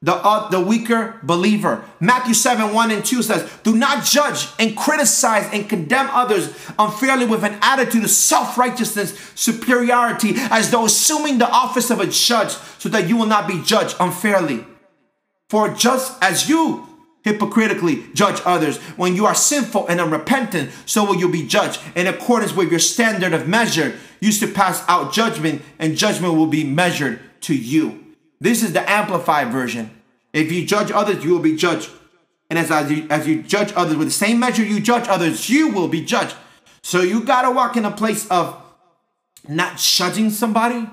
the, 0.00 0.14
uh, 0.14 0.48
the 0.50 0.60
weaker 0.60 1.18
believer. 1.24 1.84
Matthew 1.98 2.34
7 2.34 2.72
1 2.72 2.90
and 2.92 3.04
2 3.04 3.22
says, 3.22 3.50
Do 3.64 3.74
not 3.74 4.04
judge 4.04 4.46
and 4.58 4.76
criticize 4.76 5.48
and 5.52 5.68
condemn 5.68 6.08
others 6.10 6.54
unfairly 6.78 7.26
with 7.26 7.42
an 7.42 7.58
attitude 7.62 8.04
of 8.04 8.10
self 8.10 8.56
righteousness, 8.56 9.32
superiority, 9.34 10.34
as 10.36 10.70
though 10.70 10.84
assuming 10.84 11.38
the 11.38 11.50
office 11.50 11.90
of 11.90 11.98
a 11.98 12.06
judge, 12.06 12.50
so 12.78 12.88
that 12.88 13.08
you 13.08 13.16
will 13.16 13.26
not 13.26 13.48
be 13.48 13.60
judged 13.62 13.96
unfairly. 13.98 14.64
For 15.48 15.70
just 15.70 16.22
as 16.22 16.48
you 16.48 16.86
hypocritically 17.24 18.04
judge 18.14 18.40
others, 18.44 18.76
when 18.96 19.16
you 19.16 19.26
are 19.26 19.34
sinful 19.34 19.88
and 19.88 20.00
unrepentant, 20.00 20.70
so 20.86 21.04
will 21.04 21.16
you 21.16 21.28
be 21.28 21.46
judged. 21.46 21.80
In 21.96 22.06
accordance 22.06 22.54
with 22.54 22.70
your 22.70 22.78
standard 22.78 23.32
of 23.32 23.48
measure, 23.48 23.98
you 24.20 24.30
to 24.30 24.46
pass 24.46 24.84
out 24.88 25.12
judgment, 25.12 25.62
and 25.80 25.96
judgment 25.96 26.34
will 26.34 26.46
be 26.46 26.62
measured 26.62 27.18
to 27.42 27.56
you. 27.56 28.07
This 28.40 28.62
is 28.62 28.72
the 28.72 28.88
amplified 28.88 29.50
version. 29.50 29.90
If 30.32 30.52
you 30.52 30.64
judge 30.64 30.90
others, 30.90 31.24
you 31.24 31.32
will 31.32 31.40
be 31.40 31.56
judged. 31.56 31.90
And 32.50 32.58
as, 32.58 32.70
as, 32.70 32.90
you, 32.90 33.06
as 33.10 33.26
you 33.26 33.42
judge 33.42 33.72
others 33.74 33.96
with 33.96 34.08
the 34.08 34.12
same 34.12 34.38
measure 34.38 34.64
you 34.64 34.80
judge 34.80 35.08
others, 35.08 35.50
you 35.50 35.68
will 35.68 35.88
be 35.88 36.04
judged. 36.04 36.36
So 36.82 37.02
you 37.02 37.22
got 37.22 37.42
to 37.42 37.50
walk 37.50 37.76
in 37.76 37.84
a 37.84 37.90
place 37.90 38.26
of 38.28 38.56
not 39.48 39.78
judging 39.78 40.30
somebody, 40.30 40.88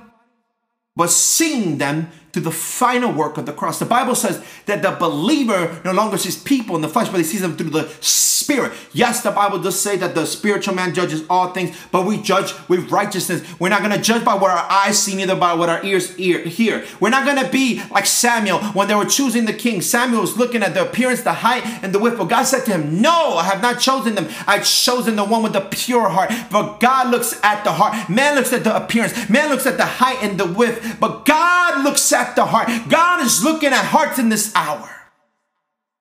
but 0.95 1.09
seeing 1.09 1.77
them 1.77 2.09
to 2.35 2.41
the 2.41 2.51
final 2.51 3.13
work 3.13 3.37
of 3.37 3.45
the 3.45 3.53
cross. 3.53 3.79
The 3.79 3.85
Bible 3.85 4.13
says 4.13 4.43
that 4.65 4.81
the 4.81 4.91
believer 4.91 5.79
no 5.85 5.93
longer 5.93 6.17
sees 6.17 6.37
people 6.37 6.75
in 6.75 6.81
the 6.81 6.89
flesh, 6.89 7.07
but 7.07 7.17
he 7.17 7.23
sees 7.23 7.39
them 7.39 7.55
through 7.55 7.69
the 7.69 7.87
spirit. 8.01 8.73
Yes, 8.91 9.23
the 9.23 9.31
Bible 9.31 9.57
does 9.57 9.79
say 9.79 9.95
that 9.95 10.15
the 10.15 10.25
spiritual 10.25 10.75
man 10.75 10.93
judges 10.93 11.23
all 11.29 11.53
things, 11.53 11.77
but 11.93 12.05
we 12.05 12.21
judge 12.21 12.53
with 12.67 12.91
righteousness. 12.91 13.41
We're 13.57 13.69
not 13.69 13.79
going 13.79 13.95
to 13.95 14.01
judge 14.01 14.25
by 14.25 14.35
what 14.35 14.51
our 14.51 14.69
eyes 14.69 15.01
see, 15.01 15.15
neither 15.15 15.37
by 15.37 15.53
what 15.53 15.69
our 15.69 15.81
ears 15.85 16.13
hear. 16.13 16.83
We're 16.99 17.09
not 17.09 17.25
going 17.25 17.41
to 17.41 17.49
be 17.49 17.81
like 17.89 18.05
Samuel 18.05 18.59
when 18.73 18.89
they 18.89 18.95
were 18.95 19.05
choosing 19.05 19.45
the 19.45 19.53
king. 19.53 19.79
Samuel 19.79 20.19
was 20.19 20.35
looking 20.35 20.61
at 20.61 20.73
the 20.73 20.81
appearance, 20.81 21.21
the 21.21 21.31
height, 21.31 21.65
and 21.81 21.93
the 21.93 21.99
width, 21.99 22.17
but 22.17 22.25
God 22.25 22.43
said 22.43 22.65
to 22.65 22.71
him, 22.71 23.01
No, 23.01 23.37
I 23.37 23.45
have 23.45 23.61
not 23.61 23.79
chosen 23.79 24.15
them. 24.15 24.27
I've 24.45 24.65
chosen 24.65 25.15
the 25.15 25.23
one 25.23 25.41
with 25.41 25.53
the 25.53 25.61
pure 25.61 26.09
heart. 26.09 26.33
But 26.51 26.81
God 26.81 27.11
looks 27.11 27.39
at 27.43 27.63
the 27.63 27.71
heart. 27.71 28.09
Man 28.09 28.35
looks 28.35 28.51
at 28.51 28.65
the 28.65 28.75
appearance. 28.75 29.29
Man 29.29 29.49
looks 29.49 29.65
at 29.65 29.77
the 29.77 29.85
height 29.85 30.17
and 30.21 30.37
the 30.37 30.45
width, 30.45 30.97
but 30.99 31.23
God 31.23 31.83
looks 31.85 32.11
at 32.11 32.24
at 32.25 32.35
the 32.35 32.45
heart. 32.45 32.69
God 32.89 33.25
is 33.25 33.43
looking 33.43 33.69
at 33.69 33.85
hearts 33.85 34.19
in 34.19 34.29
this 34.29 34.53
hour. 34.55 34.89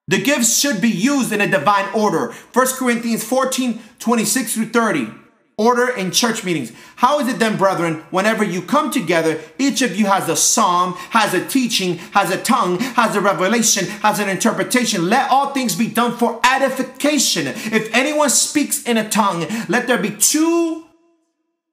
The 0.07 0.21
gifts 0.21 0.59
should 0.59 0.81
be 0.81 0.91
used 0.91 1.33
in 1.33 1.41
a 1.41 1.51
divine 1.51 1.89
order. 1.95 2.33
1 2.53 2.67
Corinthians 2.79 3.25
14, 3.25 3.81
26 3.99 4.55
through 4.55 4.67
30. 4.67 5.09
Order 5.57 5.89
in 5.97 6.11
church 6.11 6.43
meetings. 6.43 6.73
How 6.97 7.21
is 7.21 7.29
it 7.29 7.39
then, 7.39 7.57
brethren, 7.57 8.05
whenever 8.11 8.43
you 8.43 8.61
come 8.61 8.91
together, 8.91 9.41
each 9.57 9.83
of 9.83 9.97
you 9.97 10.07
has 10.07 10.29
a 10.29 10.35
psalm, 10.35 10.95
has 11.11 11.33
a 11.33 11.47
teaching, 11.47 11.99
has 12.13 12.31
a 12.33 12.43
tongue, 12.43 12.81
has 12.81 13.15
a 13.15 13.21
revelation, 13.21 13.87
has 13.87 14.19
an 14.19 14.29
interpretation. 14.29 15.09
Let 15.09 15.31
all 15.31 15.53
things 15.53 15.77
be 15.77 15.87
done 15.87 16.17
for 16.17 16.41
edification. 16.45 17.47
If 17.47 17.95
anyone 17.95 18.31
speaks 18.31 18.83
in 18.83 18.97
a 18.97 19.09
tongue, 19.09 19.47
let 19.69 19.87
there 19.87 20.03
be 20.03 20.11
two 20.11 20.87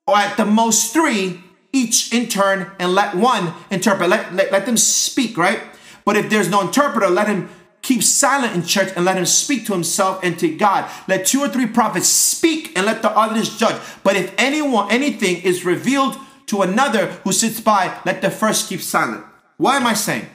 or 0.05 0.15
at 0.15 0.37
the 0.37 0.45
most 0.45 0.93
three 0.93 1.41
each 1.73 2.13
in 2.13 2.27
turn 2.27 2.71
and 2.79 2.93
let 2.93 3.15
one 3.15 3.53
interpret. 3.69 4.09
Let, 4.09 4.33
let, 4.33 4.51
let 4.51 4.65
them 4.65 4.77
speak, 4.77 5.37
right? 5.37 5.61
But 6.05 6.17
if 6.17 6.29
there's 6.29 6.49
no 6.49 6.61
interpreter, 6.61 7.09
let 7.09 7.27
him 7.27 7.49
keep 7.81 8.03
silent 8.03 8.55
in 8.55 8.63
church 8.63 8.91
and 8.95 9.05
let 9.05 9.17
him 9.17 9.25
speak 9.25 9.65
to 9.65 9.73
himself 9.73 10.19
and 10.23 10.37
to 10.39 10.55
God. 10.55 10.89
Let 11.07 11.25
two 11.25 11.39
or 11.39 11.49
three 11.49 11.67
prophets 11.67 12.07
speak 12.07 12.71
and 12.75 12.85
let 12.85 13.01
the 13.01 13.09
others 13.11 13.57
judge. 13.57 13.81
But 14.03 14.15
if 14.15 14.33
anyone, 14.37 14.91
anything 14.91 15.41
is 15.41 15.65
revealed 15.65 16.17
to 16.47 16.61
another 16.61 17.07
who 17.23 17.31
sits 17.31 17.59
by, 17.59 17.99
let 18.05 18.21
the 18.21 18.29
first 18.29 18.69
keep 18.69 18.81
silent. 18.81 19.23
Why 19.57 19.77
am 19.77 19.87
I 19.87 19.93
saying? 19.93 20.27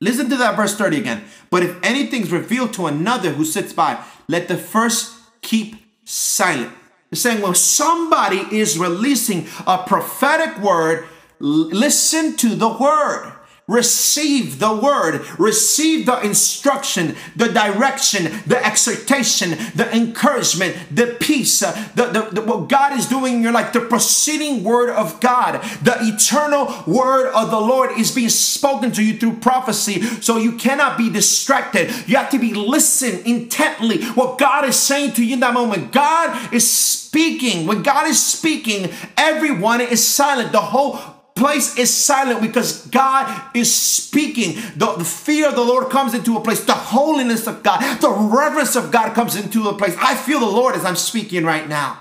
Listen 0.00 0.28
to 0.28 0.36
that 0.36 0.56
verse 0.56 0.76
30 0.76 0.98
again. 0.98 1.24
But 1.50 1.62
if 1.62 1.76
anything's 1.82 2.32
revealed 2.32 2.72
to 2.74 2.86
another 2.86 3.30
who 3.30 3.44
sits 3.44 3.72
by, 3.72 4.02
let 4.28 4.48
the 4.48 4.56
first 4.56 5.14
keep 5.40 5.76
silent. 6.04 6.72
It's 7.10 7.20
saying 7.20 7.42
when 7.42 7.54
somebody 7.54 8.38
is 8.56 8.78
releasing 8.78 9.46
a 9.66 9.78
prophetic 9.78 10.58
word, 10.62 11.06
listen 11.38 12.36
to 12.36 12.54
the 12.54 12.68
word. 12.68 13.35
Receive 13.68 14.60
the 14.60 14.76
word, 14.76 15.26
receive 15.40 16.06
the 16.06 16.20
instruction, 16.20 17.16
the 17.34 17.48
direction, 17.48 18.30
the 18.46 18.64
exhortation, 18.64 19.58
the 19.74 19.90
encouragement, 19.92 20.76
the 20.88 21.16
peace, 21.18 21.64
uh, 21.64 21.72
the, 21.96 22.06
the, 22.06 22.28
the, 22.30 22.42
what 22.42 22.68
God 22.68 22.96
is 22.96 23.06
doing 23.06 23.34
in 23.34 23.42
your 23.42 23.50
life, 23.50 23.72
the 23.72 23.80
proceeding 23.80 24.62
word 24.62 24.90
of 24.90 25.20
God, 25.20 25.60
the 25.82 25.96
eternal 26.00 26.84
word 26.86 27.28
of 27.32 27.50
the 27.50 27.58
Lord 27.58 27.90
is 27.98 28.12
being 28.12 28.28
spoken 28.28 28.92
to 28.92 29.02
you 29.02 29.18
through 29.18 29.38
prophecy. 29.38 30.00
So 30.20 30.36
you 30.36 30.52
cannot 30.52 30.96
be 30.96 31.10
distracted. 31.10 31.90
You 32.06 32.18
have 32.18 32.30
to 32.30 32.38
be 32.38 32.54
listen 32.54 33.26
intently 33.26 34.04
what 34.10 34.38
God 34.38 34.64
is 34.64 34.76
saying 34.76 35.14
to 35.14 35.24
you 35.24 35.34
in 35.34 35.40
that 35.40 35.54
moment. 35.54 35.90
God 35.90 36.54
is 36.54 36.70
speaking. 36.70 37.66
When 37.66 37.82
God 37.82 38.06
is 38.06 38.22
speaking, 38.22 38.92
everyone 39.16 39.80
is 39.80 40.06
silent. 40.06 40.52
The 40.52 40.60
whole 40.60 41.15
place 41.36 41.78
is 41.78 41.94
silent 41.94 42.40
because 42.40 42.86
God 42.86 43.50
is 43.54 43.72
speaking. 43.72 44.54
The, 44.74 44.94
the, 44.96 45.04
fear 45.04 45.48
of 45.48 45.54
the 45.54 45.62
Lord 45.62 45.90
comes 45.90 46.14
into 46.14 46.36
a 46.36 46.40
place. 46.40 46.64
The 46.64 46.72
holiness 46.74 47.46
of 47.46 47.62
God, 47.62 48.00
the 48.00 48.10
reverence 48.10 48.74
of 48.74 48.90
God 48.90 49.14
comes 49.14 49.36
into 49.36 49.68
a 49.68 49.76
place. 49.76 49.94
I 50.00 50.16
feel 50.16 50.40
the 50.40 50.46
Lord 50.46 50.74
as 50.74 50.84
I'm 50.84 50.96
speaking 50.96 51.44
right 51.44 51.68
now. 51.68 51.98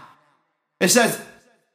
It 0.80 0.88
says, 0.88 1.22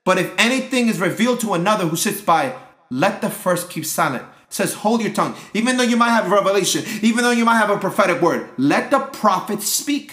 But 0.05 0.19
if 0.19 0.33
anything 0.39 0.89
is 0.89 0.99
revealed 0.99 1.41
to 1.41 1.55
another 1.55 1.87
who 1.87 1.97
sits 1.97 2.21
by, 2.21 2.57
let 2.91 3.21
the 3.21 3.31
first 3.31 3.71
keep 3.71 3.85
silent. 3.87 4.25
It 4.49 4.55
says, 4.55 4.75
Hold 4.75 5.03
your 5.03 5.13
tongue. 5.13 5.37
Even 5.55 5.77
though 5.77 5.85
you 5.85 5.97
might 5.97 6.11
have 6.11 6.31
revelation, 6.31 6.83
even 7.03 7.23
though 7.23 7.31
you 7.31 7.45
might 7.45 7.59
have 7.59 7.71
a 7.71 7.79
prophetic 7.79 8.21
word, 8.21 8.49
let 8.57 8.91
the 8.91 9.01
prophet 9.01 9.63
speak. 9.63 10.13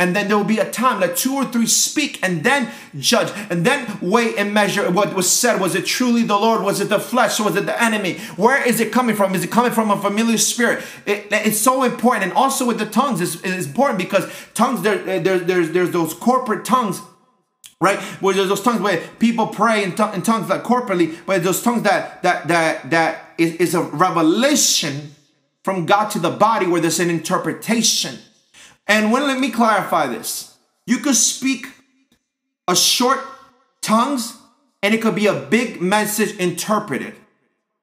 And 0.00 0.14
then 0.14 0.28
there 0.28 0.36
will 0.36 0.44
be 0.44 0.58
a 0.58 0.70
time 0.70 1.00
that 1.00 1.16
two 1.16 1.34
or 1.34 1.44
three 1.44 1.66
speak 1.66 2.20
and 2.22 2.44
then 2.44 2.70
judge 2.96 3.32
and 3.50 3.66
then 3.66 3.98
weigh 4.00 4.36
and 4.36 4.54
measure 4.54 4.88
what 4.92 5.12
was 5.12 5.28
said. 5.28 5.60
Was 5.60 5.74
it 5.74 5.86
truly 5.86 6.22
the 6.22 6.36
Lord? 6.36 6.62
Was 6.62 6.80
it 6.80 6.88
the 6.88 7.00
flesh? 7.00 7.40
Was 7.40 7.56
it 7.56 7.66
the 7.66 7.82
enemy? 7.82 8.18
Where 8.36 8.62
is 8.64 8.78
it 8.78 8.92
coming 8.92 9.16
from? 9.16 9.34
Is 9.34 9.42
it 9.42 9.50
coming 9.50 9.72
from 9.72 9.90
a 9.90 10.00
familiar 10.00 10.38
spirit? 10.38 10.84
It, 11.04 11.26
it's 11.32 11.58
so 11.58 11.82
important. 11.82 12.24
And 12.26 12.32
also 12.34 12.64
with 12.64 12.78
the 12.78 12.86
tongues, 12.86 13.20
it's, 13.20 13.42
it's 13.42 13.66
important 13.66 13.98
because 13.98 14.30
tongues, 14.54 14.82
there, 14.82 14.98
there, 14.98 15.40
there's, 15.40 15.72
there's 15.72 15.90
those 15.90 16.14
corporate 16.14 16.64
tongues 16.64 17.00
right? 17.80 18.00
Where 18.20 18.34
there's 18.34 18.48
those 18.48 18.62
tongues 18.62 18.80
where 18.80 19.00
people 19.20 19.46
pray 19.46 19.84
in, 19.84 19.90
in 19.90 20.22
tongues 20.22 20.48
like 20.48 20.64
corporately, 20.64 21.16
but 21.26 21.44
those 21.44 21.62
tongues 21.62 21.84
that 21.84 22.22
that 22.22 22.48
that 22.48 22.90
that 22.90 23.34
is, 23.38 23.54
is 23.56 23.74
a 23.74 23.82
revelation 23.82 25.14
from 25.62 25.86
God 25.86 26.08
to 26.10 26.18
the 26.18 26.30
body 26.30 26.66
where 26.66 26.80
there's 26.80 26.98
an 26.98 27.08
interpretation. 27.08 28.18
And 28.88 29.12
when 29.12 29.26
let 29.26 29.38
me 29.38 29.50
clarify 29.50 30.06
this. 30.06 30.56
You 30.86 30.98
could 30.98 31.16
speak 31.16 31.66
a 32.66 32.74
short 32.74 33.20
tongues 33.82 34.38
and 34.82 34.94
it 34.94 35.02
could 35.02 35.14
be 35.14 35.26
a 35.26 35.34
big 35.34 35.82
message 35.82 36.34
interpreted. 36.36 37.14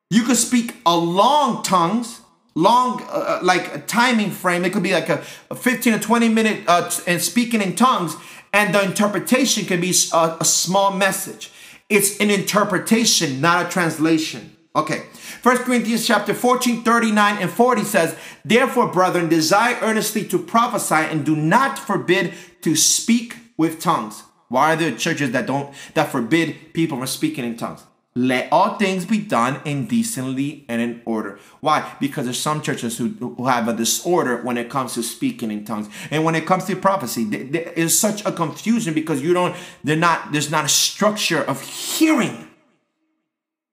You 0.09 0.23
could 0.23 0.37
speak 0.37 0.75
a 0.85 0.97
long 0.97 1.61
tongues, 1.61 2.21
long 2.55 3.01
uh, 3.03 3.05
uh 3.05 3.39
like 3.43 3.73
a 3.75 3.79
timing 3.79 4.31
frame. 4.31 4.65
It 4.65 4.73
could 4.73 4.83
be 4.83 4.93
like 4.93 5.09
a, 5.09 5.23
a 5.51 5.55
15 5.55 5.93
or 5.93 5.99
20 5.99 6.29
minute 6.29 6.63
uh, 6.67 6.89
and 7.05 7.21
speaking 7.21 7.61
in 7.61 7.75
tongues, 7.75 8.15
and 8.53 8.73
the 8.73 8.83
interpretation 8.83 9.65
can 9.65 9.81
be 9.81 9.93
a, 10.13 10.37
a 10.39 10.45
small 10.45 10.91
message. 10.91 11.51
It's 11.89 12.19
an 12.19 12.31
interpretation, 12.31 13.41
not 13.41 13.67
a 13.67 13.69
translation. 13.69 14.55
Okay. 14.75 15.03
1 15.45 15.57
Corinthians 15.57 16.07
chapter 16.07 16.33
14, 16.33 16.81
39 16.81 17.37
and 17.39 17.51
40 17.51 17.83
says, 17.83 18.15
Therefore, 18.43 18.87
brethren, 18.87 19.29
desire 19.29 19.77
earnestly 19.83 20.25
to 20.25 20.39
prophesy 20.39 20.95
and 20.95 21.23
do 21.23 21.35
not 21.35 21.77
forbid 21.77 22.33
to 22.61 22.75
speak 22.75 23.35
with 23.55 23.79
tongues. 23.79 24.23
Why 24.47 24.73
are 24.73 24.75
there 24.75 24.91
churches 24.95 25.29
that 25.33 25.45
don't 25.45 25.71
that 25.93 26.11
forbid 26.11 26.73
people 26.73 26.97
from 26.97 27.05
speaking 27.05 27.45
in 27.45 27.57
tongues? 27.57 27.83
let 28.17 28.47
all 28.49 28.77
things 28.77 29.05
be 29.05 29.19
done 29.19 29.59
indecently 29.65 30.63
and 30.69 30.81
in 30.81 31.01
order. 31.03 31.37
Why? 31.59 31.95
Because 31.99 32.23
there's 32.23 32.39
some 32.39 32.61
churches 32.61 32.97
who, 32.97 33.09
who 33.09 33.45
have 33.47 33.67
a 33.67 33.73
disorder 33.73 34.41
when 34.41 34.57
it 34.57 34.69
comes 34.69 34.93
to 34.93 35.03
speaking 35.03 35.51
in 35.51 35.65
tongues, 35.65 35.89
and 36.09 36.23
when 36.23 36.33
it 36.33 36.45
comes 36.45 36.63
to 36.65 36.77
prophecy, 36.77 37.25
there 37.25 37.73
is 37.73 37.99
such 37.99 38.25
a 38.25 38.31
confusion 38.31 38.93
because 38.93 39.21
you 39.21 39.33
don't. 39.33 39.53
They're 39.83 39.97
not. 39.97 40.31
There's 40.31 40.49
not 40.49 40.63
a 40.63 40.69
structure 40.69 41.43
of 41.43 41.61
hearing 41.61 42.44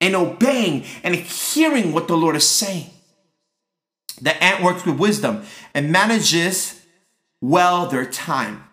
and 0.03 0.15
obeying 0.15 0.85
and 1.03 1.15
hearing 1.15 1.95
what 1.95 2.09
the 2.09 2.17
Lord 2.17 2.37
is 2.37 2.47
saying. 2.47 2.91
The 4.21 4.43
ant 4.45 4.63
works 4.63 4.85
with 4.85 4.99
wisdom 4.99 5.45
and 5.73 5.91
manages 5.91 6.85
well 7.41 7.87
their 7.87 8.05
time. 8.05 8.65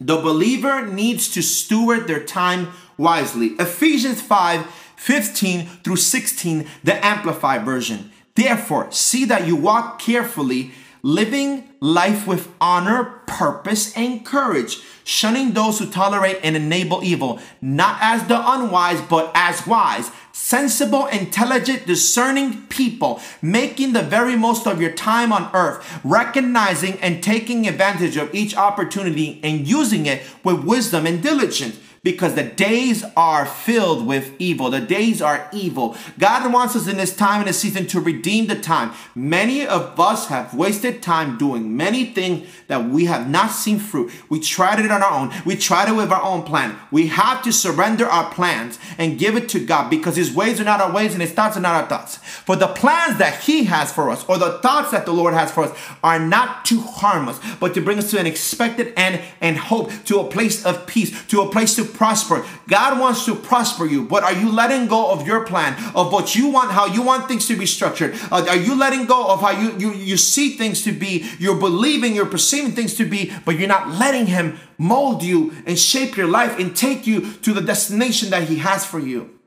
The 0.00 0.16
believer 0.16 0.86
needs 0.86 1.32
to 1.34 1.42
steward 1.42 2.06
their 2.06 2.22
time 2.22 2.72
wisely. 2.98 3.48
Ephesians 3.58 4.20
5 4.20 4.66
15 4.96 5.66
through 5.66 5.96
16, 5.96 6.66
the 6.82 7.04
Amplified 7.04 7.64
Version. 7.64 8.10
Therefore, 8.34 8.90
see 8.90 9.24
that 9.26 9.46
you 9.46 9.54
walk 9.54 9.98
carefully, 9.98 10.70
living 11.02 11.68
life 11.80 12.26
with 12.26 12.50
honor, 12.60 13.20
purpose, 13.26 13.94
and 13.96 14.24
courage, 14.24 14.78
shunning 15.04 15.52
those 15.52 15.78
who 15.78 15.90
tolerate 15.90 16.38
and 16.42 16.56
enable 16.56 17.04
evil, 17.04 17.38
not 17.60 17.98
as 18.00 18.26
the 18.26 18.50
unwise, 18.50 19.00
but 19.02 19.30
as 19.34 19.66
wise, 19.66 20.10
sensible, 20.34 21.06
intelligent, 21.06 21.86
discerning 21.86 22.62
people, 22.66 23.20
making 23.40 23.92
the 23.92 24.02
very 24.02 24.34
most 24.34 24.66
of 24.66 24.82
your 24.82 24.90
time 24.90 25.32
on 25.32 25.48
earth, 25.54 26.00
recognizing 26.02 26.98
and 27.00 27.22
taking 27.22 27.68
advantage 27.68 28.16
of 28.16 28.34
each 28.34 28.56
opportunity 28.56 29.40
and 29.44 29.66
using 29.68 30.06
it 30.06 30.22
with 30.42 30.64
wisdom 30.64 31.06
and 31.06 31.22
diligence 31.22 31.78
because 32.04 32.34
the 32.34 32.44
days 32.44 33.02
are 33.16 33.46
filled 33.46 34.06
with 34.06 34.34
evil. 34.38 34.70
The 34.70 34.80
days 34.80 35.20
are 35.20 35.48
evil. 35.52 35.96
God 36.18 36.52
wants 36.52 36.76
us 36.76 36.86
in 36.86 36.98
this 36.98 37.16
time 37.16 37.40
and 37.40 37.48
this 37.48 37.58
season 37.58 37.86
to 37.88 38.00
redeem 38.00 38.46
the 38.46 38.60
time. 38.60 38.92
Many 39.14 39.66
of 39.66 39.98
us 39.98 40.28
have 40.28 40.54
wasted 40.54 41.02
time 41.02 41.38
doing 41.38 41.76
many 41.76 42.04
things 42.04 42.46
that 42.68 42.84
we 42.88 43.06
have 43.06 43.28
not 43.28 43.50
seen 43.50 43.78
fruit. 43.78 44.12
We 44.28 44.38
tried 44.38 44.80
it 44.80 44.90
on 44.90 45.02
our 45.02 45.10
own. 45.10 45.32
We 45.46 45.56
tried 45.56 45.88
it 45.88 45.96
with 45.96 46.12
our 46.12 46.22
own 46.22 46.42
plan. 46.42 46.76
We 46.90 47.08
have 47.08 47.42
to 47.42 47.52
surrender 47.52 48.06
our 48.06 48.30
plans 48.30 48.78
and 48.98 49.18
give 49.18 49.34
it 49.34 49.48
to 49.50 49.64
God 49.64 49.88
because 49.88 50.16
His 50.16 50.32
ways 50.32 50.60
are 50.60 50.64
not 50.64 50.82
our 50.82 50.92
ways 50.92 51.14
and 51.14 51.22
His 51.22 51.32
thoughts 51.32 51.56
are 51.56 51.60
not 51.60 51.82
our 51.82 51.88
thoughts. 51.88 52.18
For 52.18 52.54
the 52.54 52.68
plans 52.68 53.18
that 53.18 53.42
He 53.44 53.64
has 53.64 53.90
for 53.90 54.10
us 54.10 54.24
or 54.28 54.36
the 54.36 54.58
thoughts 54.58 54.90
that 54.90 55.06
the 55.06 55.12
Lord 55.12 55.32
has 55.32 55.50
for 55.50 55.64
us 55.64 55.78
are 56.02 56.18
not 56.18 56.66
to 56.66 56.80
harm 56.80 57.28
us, 57.28 57.40
but 57.58 57.72
to 57.74 57.80
bring 57.80 57.98
us 57.98 58.10
to 58.10 58.18
an 58.18 58.26
expected 58.26 58.92
end 58.94 59.22
and 59.40 59.56
hope, 59.56 59.90
to 60.04 60.20
a 60.20 60.28
place 60.28 60.66
of 60.66 60.86
peace, 60.86 61.24
to 61.28 61.40
a 61.40 61.50
place 61.50 61.74
to 61.76 61.93
prosper. 61.94 62.44
God 62.68 62.98
wants 62.98 63.24
to 63.26 63.34
prosper 63.34 63.86
you, 63.86 64.04
but 64.04 64.22
are 64.22 64.32
you 64.32 64.50
letting 64.50 64.86
go 64.86 65.10
of 65.10 65.26
your 65.26 65.46
plan, 65.46 65.74
of 65.94 66.12
what 66.12 66.34
you 66.34 66.48
want, 66.48 66.72
how 66.72 66.86
you 66.86 67.02
want 67.02 67.28
things 67.28 67.46
to 67.48 67.56
be 67.56 67.66
structured? 67.66 68.14
Uh, 68.30 68.44
are 68.48 68.56
you 68.56 68.74
letting 68.74 69.06
go 69.06 69.28
of 69.28 69.40
how 69.40 69.50
you, 69.50 69.78
you, 69.78 69.92
you 69.94 70.16
see 70.16 70.50
things 70.56 70.82
to 70.84 70.92
be? 70.92 71.24
You're 71.38 71.58
believing, 71.58 72.14
you're 72.14 72.26
perceiving 72.26 72.72
things 72.72 72.94
to 72.94 73.04
be, 73.04 73.32
but 73.44 73.58
you're 73.58 73.68
not 73.68 73.88
letting 73.88 74.26
Him 74.26 74.58
mold 74.78 75.22
you 75.22 75.54
and 75.66 75.78
shape 75.78 76.16
your 76.16 76.26
life 76.28 76.58
and 76.58 76.76
take 76.76 77.06
you 77.06 77.32
to 77.34 77.52
the 77.52 77.60
destination 77.60 78.30
that 78.30 78.48
He 78.48 78.56
has 78.56 78.84
for 78.84 78.98
you. 78.98 79.38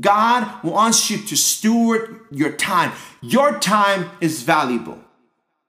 God 0.00 0.62
wants 0.62 1.10
you 1.10 1.18
to 1.18 1.36
steward 1.36 2.20
your 2.30 2.52
time. 2.52 2.92
Your 3.20 3.58
time 3.58 4.10
is 4.20 4.42
valuable. 4.42 4.98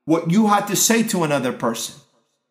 What 0.05 0.31
you 0.31 0.47
have 0.47 0.67
to 0.67 0.75
say 0.75 1.03
to 1.03 1.23
another 1.23 1.51
person, 1.51 2.01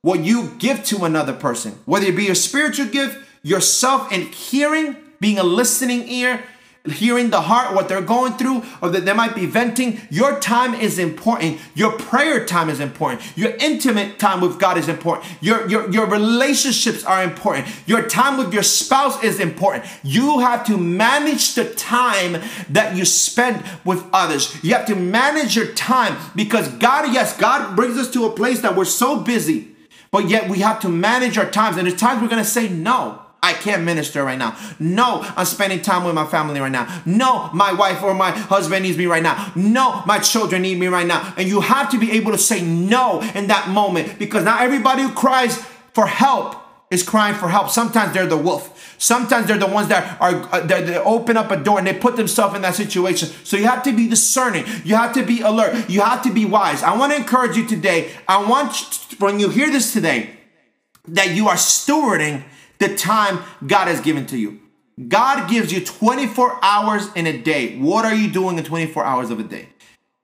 what 0.02 0.20
you 0.20 0.52
give 0.58 0.84
to 0.84 1.04
another 1.04 1.32
person, 1.32 1.78
whether 1.84 2.06
it 2.06 2.16
be 2.16 2.28
a 2.28 2.34
spiritual 2.34 2.86
gift, 2.86 3.18
yourself 3.42 4.12
and 4.12 4.24
hearing, 4.24 4.96
being 5.20 5.38
a 5.38 5.44
listening 5.44 6.08
ear, 6.08 6.44
hearing 6.84 7.30
the 7.30 7.42
heart, 7.42 7.74
what 7.74 7.88
they're 7.88 8.02
going 8.02 8.32
through, 8.32 8.62
or 8.80 8.88
that 8.88 9.04
they 9.04 9.12
might 9.12 9.34
be 9.36 9.46
venting. 9.46 10.00
Your 10.10 10.40
time 10.40 10.74
is 10.74 10.98
important. 10.98 11.60
Your 11.74 11.92
prayer 11.92 12.44
time 12.44 12.68
is 12.68 12.80
important. 12.80 13.22
Your 13.36 13.54
intimate 13.56 14.18
time 14.18 14.40
with 14.40 14.58
God 14.58 14.76
is 14.76 14.88
important. 14.88 15.30
Your, 15.40 15.68
your, 15.68 15.88
your 15.90 16.06
relationships 16.06 17.04
are 17.04 17.22
important. 17.22 17.68
Your 17.86 18.08
time 18.08 18.36
with 18.36 18.52
your 18.52 18.64
spouse 18.64 19.22
is 19.22 19.38
important. 19.38 19.84
You 20.02 20.40
have 20.40 20.66
to 20.66 20.76
manage 20.76 21.54
the 21.54 21.72
time 21.74 22.42
that 22.70 22.96
you 22.96 23.04
spend 23.04 23.64
with 23.84 24.04
others. 24.12 24.56
You 24.64 24.74
have 24.74 24.86
to 24.86 24.96
manage 24.96 25.54
your 25.54 25.72
time 25.74 26.16
because 26.34 26.68
God, 26.68 27.12
yes, 27.12 27.36
God 27.36 27.76
brings 27.76 27.96
us 27.96 28.10
to 28.12 28.26
a 28.26 28.30
place 28.30 28.60
that 28.62 28.74
we're 28.74 28.84
so 28.86 29.20
busy, 29.20 29.68
but 30.10 30.28
yet 30.28 30.50
we 30.50 30.58
have 30.58 30.80
to 30.80 30.88
manage 30.88 31.38
our 31.38 31.48
times. 31.48 31.76
And 31.76 31.86
there's 31.86 31.98
times 31.98 32.22
we're 32.22 32.28
going 32.28 32.42
to 32.42 32.48
say 32.48 32.68
no. 32.68 33.22
I 33.44 33.54
can't 33.54 33.82
minister 33.82 34.22
right 34.22 34.38
now. 34.38 34.56
No, 34.78 35.20
I'm 35.36 35.46
spending 35.46 35.82
time 35.82 36.04
with 36.04 36.14
my 36.14 36.26
family 36.26 36.60
right 36.60 36.70
now. 36.70 37.02
No, 37.04 37.50
my 37.52 37.72
wife 37.72 38.00
or 38.02 38.14
my 38.14 38.30
husband 38.30 38.84
needs 38.84 38.96
me 38.96 39.06
right 39.06 39.22
now. 39.22 39.52
No, 39.56 40.02
my 40.06 40.20
children 40.20 40.62
need 40.62 40.78
me 40.78 40.86
right 40.86 41.06
now. 41.06 41.34
And 41.36 41.48
you 41.48 41.60
have 41.60 41.90
to 41.90 41.98
be 41.98 42.12
able 42.12 42.30
to 42.30 42.38
say 42.38 42.62
no 42.62 43.20
in 43.34 43.48
that 43.48 43.68
moment 43.68 44.18
because 44.20 44.44
not 44.44 44.62
everybody 44.62 45.02
who 45.02 45.12
cries 45.12 45.56
for 45.92 46.06
help 46.06 46.54
is 46.92 47.02
crying 47.02 47.34
for 47.34 47.48
help. 47.48 47.70
Sometimes 47.70 48.12
they're 48.14 48.26
the 48.26 48.36
wolf. 48.36 48.94
Sometimes 48.98 49.48
they're 49.48 49.58
the 49.58 49.66
ones 49.66 49.88
that 49.88 50.20
are 50.20 50.48
uh, 50.52 50.60
they 50.60 50.96
open 50.98 51.36
up 51.36 51.50
a 51.50 51.56
door 51.56 51.78
and 51.78 51.86
they 51.86 51.94
put 51.94 52.14
themselves 52.14 52.54
in 52.54 52.62
that 52.62 52.76
situation. 52.76 53.28
So 53.42 53.56
you 53.56 53.66
have 53.66 53.82
to 53.84 53.92
be 53.92 54.06
discerning. 54.08 54.64
You 54.84 54.94
have 54.94 55.14
to 55.14 55.24
be 55.24 55.40
alert. 55.40 55.90
You 55.90 56.02
have 56.02 56.22
to 56.22 56.32
be 56.32 56.44
wise. 56.44 56.84
I 56.84 56.96
want 56.96 57.12
to 57.12 57.18
encourage 57.18 57.56
you 57.56 57.66
today. 57.66 58.12
I 58.28 58.48
want 58.48 59.10
you, 59.10 59.16
when 59.18 59.40
you 59.40 59.48
hear 59.48 59.68
this 59.68 59.92
today 59.92 60.30
that 61.08 61.30
you 61.30 61.48
are 61.48 61.56
stewarding 61.56 62.44
the 62.82 62.94
time 62.96 63.42
God 63.66 63.88
has 63.88 64.00
given 64.00 64.26
to 64.26 64.36
you. 64.36 64.60
God 65.08 65.48
gives 65.48 65.72
you 65.72 65.84
24 65.84 66.58
hours 66.62 67.08
in 67.14 67.26
a 67.26 67.38
day. 67.38 67.78
What 67.78 68.04
are 68.04 68.14
you 68.14 68.30
doing 68.30 68.58
in 68.58 68.64
24 68.64 69.04
hours 69.04 69.30
of 69.30 69.40
a 69.40 69.42
day? 69.42 69.68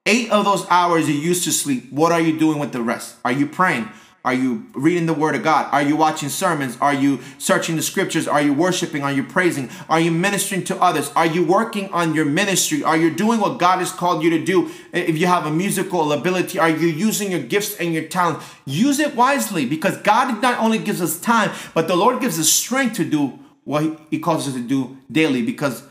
Eight 0.04 0.30
of 0.30 0.44
those 0.44 0.66
hours 0.68 1.08
you 1.08 1.14
used 1.14 1.44
to 1.44 1.52
sleep. 1.52 1.90
What 1.90 2.12
are 2.12 2.20
you 2.20 2.38
doing 2.38 2.58
with 2.58 2.72
the 2.72 2.82
rest? 2.82 3.16
Are 3.24 3.32
you 3.32 3.46
praying? 3.46 3.88
Are 4.24 4.34
you 4.34 4.66
reading 4.74 5.06
the 5.06 5.14
word 5.14 5.36
of 5.36 5.44
God? 5.44 5.72
Are 5.72 5.80
you 5.80 5.96
watching 5.96 6.28
sermons? 6.28 6.76
Are 6.80 6.92
you 6.92 7.20
searching 7.38 7.76
the 7.76 7.82
scriptures? 7.82 8.26
Are 8.26 8.42
you 8.42 8.52
worshiping? 8.52 9.02
Are 9.02 9.12
you 9.12 9.22
praising? 9.22 9.70
Are 9.88 10.00
you 10.00 10.10
ministering 10.10 10.64
to 10.64 10.76
others? 10.82 11.10
Are 11.14 11.24
you 11.24 11.44
working 11.44 11.88
on 11.92 12.14
your 12.14 12.24
ministry? 12.24 12.82
Are 12.82 12.96
you 12.96 13.14
doing 13.14 13.40
what 13.40 13.58
God 13.58 13.78
has 13.78 13.92
called 13.92 14.24
you 14.24 14.30
to 14.30 14.44
do? 14.44 14.70
If 14.92 15.16
you 15.16 15.28
have 15.28 15.46
a 15.46 15.50
musical 15.50 16.12
ability, 16.12 16.58
are 16.58 16.68
you 16.68 16.88
using 16.88 17.30
your 17.30 17.40
gifts 17.40 17.76
and 17.76 17.94
your 17.94 18.04
talent? 18.04 18.42
Use 18.66 18.98
it 18.98 19.14
wisely 19.14 19.64
because 19.64 19.96
God 19.98 20.42
not 20.42 20.58
only 20.58 20.78
gives 20.78 21.00
us 21.00 21.20
time, 21.20 21.52
but 21.72 21.86
the 21.86 21.96
Lord 21.96 22.20
gives 22.20 22.38
us 22.40 22.50
strength 22.50 22.96
to 22.96 23.04
do 23.04 23.38
what 23.64 24.00
He 24.10 24.18
calls 24.18 24.48
us 24.48 24.54
to 24.54 24.60
do 24.60 24.98
daily 25.10 25.42
because 25.42 25.84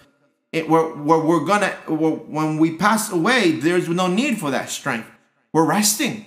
it, 0.52 0.70
we're, 0.70 0.96
we're, 0.96 1.24
we're 1.24 1.46
gonna, 1.46 1.76
we're, 1.88 2.12
when 2.12 2.58
we 2.58 2.76
pass 2.76 3.12
away, 3.12 3.52
there's 3.52 3.88
no 3.88 4.08
need 4.08 4.40
for 4.40 4.52
that 4.52 4.70
strength. 4.70 5.08
We're 5.54 5.66
resting. 5.66 6.26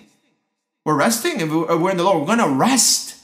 We're 0.85 0.97
resting. 0.97 1.41
If 1.41 1.51
uh, 1.51 1.77
we're 1.79 1.91
in 1.91 1.97
the 1.97 2.05
Lord, 2.05 2.21
we're 2.21 2.37
going 2.37 2.39
to 2.39 2.55
rest. 2.55 3.17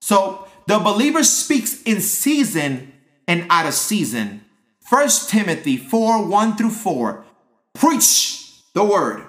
So 0.00 0.46
the 0.66 0.78
believer 0.78 1.24
speaks 1.24 1.82
in 1.82 2.00
season 2.00 2.92
and 3.26 3.46
out 3.50 3.66
of 3.66 3.74
season. 3.74 4.44
First 4.80 5.30
Timothy 5.30 5.76
4 5.76 6.26
1 6.26 6.56
through 6.56 6.70
4. 6.70 7.24
Preach 7.74 8.52
the 8.74 8.84
word. 8.84 9.24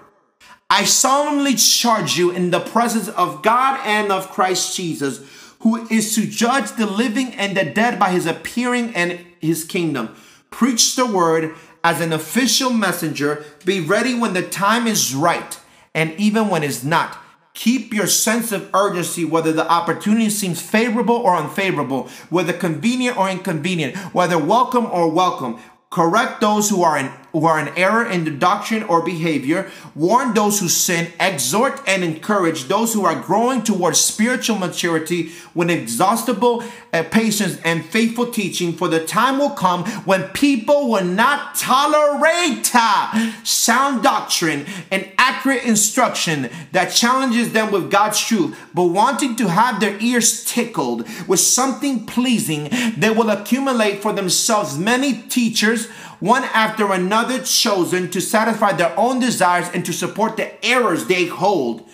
I 0.69 0.83
solemnly 0.83 1.55
charge 1.55 2.17
you 2.17 2.31
in 2.31 2.51
the 2.51 2.59
presence 2.59 3.07
of 3.09 3.41
God 3.41 3.79
and 3.85 4.11
of 4.11 4.31
Christ 4.31 4.75
Jesus, 4.75 5.21
who 5.59 5.87
is 5.87 6.15
to 6.15 6.25
judge 6.25 6.71
the 6.71 6.87
living 6.87 7.33
and 7.35 7.55
the 7.55 7.63
dead 7.63 7.97
by 7.99 8.09
his 8.09 8.25
appearing 8.25 8.95
and 8.95 9.25
his 9.39 9.63
kingdom. 9.63 10.15
Preach 10.49 10.95
the 10.95 11.05
word 11.05 11.55
as 11.83 12.01
an 12.01 12.11
official 12.11 12.71
messenger. 12.71 13.45
Be 13.63 13.79
ready 13.79 14.13
when 14.13 14.33
the 14.33 14.41
time 14.41 14.87
is 14.87 15.15
right 15.15 15.59
and 15.95 16.13
even 16.19 16.49
when 16.49 16.61
it's 16.61 16.83
not. 16.83 17.17
Keep 17.55 17.93
your 17.93 18.05
sense 18.05 18.51
of 18.51 18.69
urgency, 18.75 19.23
whether 19.23 19.53
the 19.53 19.67
opportunity 19.67 20.29
seems 20.29 20.61
favorable 20.61 21.15
or 21.15 21.37
unfavorable, 21.37 22.09
whether 22.29 22.51
convenient 22.51 23.17
or 23.17 23.29
inconvenient, 23.29 23.95
whether 24.13 24.37
welcome 24.37 24.85
or 24.85 25.09
welcome. 25.09 25.57
Correct 25.89 26.41
those 26.41 26.69
who 26.69 26.83
are 26.83 26.97
in 26.97 27.09
who 27.35 27.45
are 27.45 27.59
in 27.59 27.67
error 27.77 28.05
in 28.05 28.23
the 28.23 28.31
doctrine 28.31 28.81
or 28.83 29.03
behavior, 29.03 29.69
warn 29.93 30.33
those 30.33 30.61
who 30.61 30.69
sin, 30.69 31.11
exhort 31.19 31.81
and 31.85 32.01
encourage 32.01 32.63
those 32.65 32.93
who 32.93 33.03
are 33.03 33.21
growing 33.21 33.61
towards 33.61 33.99
spiritual 33.99 34.57
maturity 34.57 35.31
with 35.53 35.69
exhaustible 35.69 36.63
uh, 36.93 37.03
patience 37.11 37.59
and 37.65 37.83
faithful 37.83 38.31
teaching. 38.31 38.71
For 38.71 38.87
the 38.87 39.05
time 39.05 39.37
will 39.37 39.49
come 39.49 39.83
when 40.05 40.29
people 40.29 40.89
will 40.89 41.03
not 41.03 41.55
tolerate 41.55 42.71
uh, 42.73 43.33
sound 43.43 44.01
doctrine 44.01 44.65
and 44.89 45.11
accurate 45.17 45.65
instruction 45.65 46.49
that 46.71 46.85
challenges 46.85 47.51
them 47.51 47.69
with 47.69 47.91
God's 47.91 48.19
truth, 48.21 48.57
but 48.73 48.85
wanting 48.85 49.35
to 49.35 49.49
have 49.49 49.81
their 49.81 49.99
ears 49.99 50.45
tickled 50.45 51.05
with 51.27 51.41
something 51.41 52.05
pleasing, 52.05 52.69
they 52.95 53.09
will 53.09 53.29
accumulate 53.29 54.01
for 54.01 54.13
themselves 54.13 54.77
many 54.77 55.21
teachers 55.23 55.89
one 56.19 56.43
after 56.45 56.91
another 56.91 57.41
chosen 57.43 58.09
to 58.11 58.21
satisfy 58.21 58.73
their 58.73 58.97
own 58.97 59.19
desires 59.19 59.67
and 59.73 59.85
to 59.85 59.93
support 59.93 60.37
the 60.37 60.65
errors 60.65 61.05
they 61.05 61.25
hold, 61.25 61.87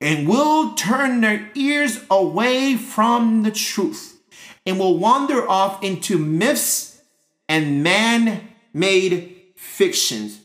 and 0.00 0.28
will 0.28 0.74
turn 0.74 1.20
their 1.20 1.50
ears 1.54 2.04
away 2.10 2.76
from 2.76 3.42
the 3.42 3.50
truth 3.50 4.20
and 4.66 4.78
will 4.78 4.98
wander 4.98 5.48
off 5.48 5.82
into 5.82 6.18
myths 6.18 7.00
and 7.48 7.82
man 7.82 8.48
made 8.74 9.36
fictions 9.56 10.40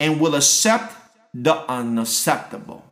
and 0.00 0.20
will 0.20 0.34
accept 0.34 0.94
the 1.32 1.54
unacceptable. 1.70 2.84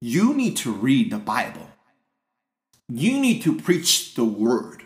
You 0.00 0.34
need 0.34 0.56
to 0.58 0.72
read 0.72 1.10
the 1.10 1.18
Bible. 1.18 1.68
You 2.88 3.18
need 3.18 3.42
to 3.42 3.58
preach 3.58 4.14
the 4.14 4.24
word. 4.24 4.85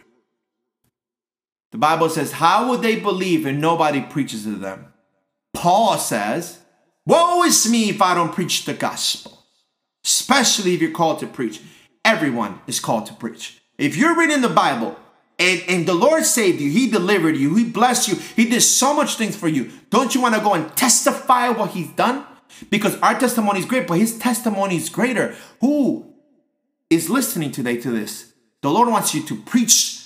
The 1.70 1.78
Bible 1.78 2.08
says, 2.08 2.32
How 2.32 2.68
would 2.68 2.82
they 2.82 2.96
believe 2.96 3.46
if 3.46 3.54
nobody 3.54 4.00
preaches 4.00 4.44
to 4.44 4.56
them? 4.56 4.92
Paul 5.54 5.98
says, 5.98 6.60
Woe 7.06 7.42
is 7.44 7.70
me 7.70 7.90
if 7.90 8.02
I 8.02 8.14
don't 8.14 8.32
preach 8.32 8.64
the 8.64 8.74
gospel, 8.74 9.44
especially 10.04 10.74
if 10.74 10.82
you're 10.82 10.90
called 10.90 11.18
to 11.20 11.26
preach. 11.26 11.60
Everyone 12.04 12.60
is 12.66 12.80
called 12.80 13.06
to 13.06 13.14
preach. 13.14 13.60
If 13.78 13.96
you're 13.96 14.18
reading 14.18 14.42
the 14.42 14.48
Bible 14.48 14.96
and, 15.38 15.62
and 15.68 15.86
the 15.86 15.94
Lord 15.94 16.24
saved 16.24 16.60
you, 16.60 16.70
He 16.70 16.90
delivered 16.90 17.36
you, 17.36 17.54
He 17.54 17.64
blessed 17.64 18.08
you, 18.08 18.16
He 18.36 18.48
did 18.48 18.62
so 18.62 18.94
much 18.94 19.14
things 19.14 19.36
for 19.36 19.48
you, 19.48 19.70
don't 19.90 20.14
you 20.14 20.20
want 20.20 20.34
to 20.34 20.40
go 20.40 20.54
and 20.54 20.74
testify 20.76 21.48
what 21.50 21.70
He's 21.70 21.90
done? 21.90 22.24
Because 22.68 22.98
our 23.00 23.18
testimony 23.18 23.60
is 23.60 23.64
great, 23.64 23.86
but 23.86 23.98
His 23.98 24.18
testimony 24.18 24.76
is 24.76 24.88
greater. 24.88 25.36
Who 25.60 26.14
is 26.88 27.08
listening 27.08 27.52
today 27.52 27.76
to 27.78 27.90
this? 27.90 28.32
The 28.60 28.70
Lord 28.70 28.88
wants 28.88 29.14
you 29.14 29.22
to 29.24 29.36
preach 29.36 29.99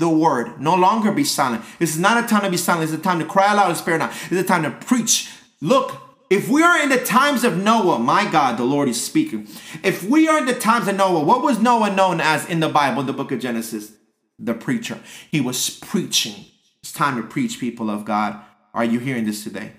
the 0.00 0.08
word. 0.08 0.60
No 0.60 0.74
longer 0.74 1.12
be 1.12 1.22
silent. 1.22 1.62
This 1.78 1.94
is 1.94 2.00
not 2.00 2.22
a 2.22 2.26
time 2.26 2.42
to 2.42 2.50
be 2.50 2.56
silent. 2.56 2.90
It's 2.90 2.98
a 2.98 3.02
time 3.02 3.20
to 3.20 3.24
cry 3.24 3.52
aloud 3.52 3.68
and 3.68 3.76
spare 3.76 3.98
not. 3.98 4.10
It's 4.30 4.32
a 4.32 4.42
time 4.42 4.64
to 4.64 4.70
preach. 4.70 5.30
Look, 5.60 5.92
if 6.30 6.48
we 6.48 6.62
are 6.62 6.80
in 6.80 6.88
the 6.88 7.04
times 7.04 7.44
of 7.44 7.56
Noah, 7.56 7.98
my 7.98 8.28
God, 8.30 8.56
the 8.56 8.64
Lord 8.64 8.88
is 8.88 9.02
speaking. 9.02 9.46
If 9.84 10.02
we 10.02 10.26
are 10.26 10.38
in 10.38 10.46
the 10.46 10.54
times 10.54 10.88
of 10.88 10.96
Noah, 10.96 11.22
what 11.22 11.42
was 11.42 11.58
Noah 11.58 11.94
known 11.94 12.20
as 12.20 12.48
in 12.48 12.60
the 12.60 12.68
Bible, 12.68 13.02
the 13.02 13.12
book 13.12 13.30
of 13.30 13.40
Genesis? 13.40 13.92
The 14.38 14.54
preacher. 14.54 14.98
He 15.30 15.40
was 15.40 15.70
preaching. 15.70 16.46
It's 16.82 16.92
time 16.92 17.20
to 17.20 17.28
preach, 17.28 17.60
people 17.60 17.90
of 17.90 18.04
God. 18.04 18.40
Are 18.72 18.84
you 18.84 19.00
hearing 19.00 19.26
this 19.26 19.44
today? 19.44 19.72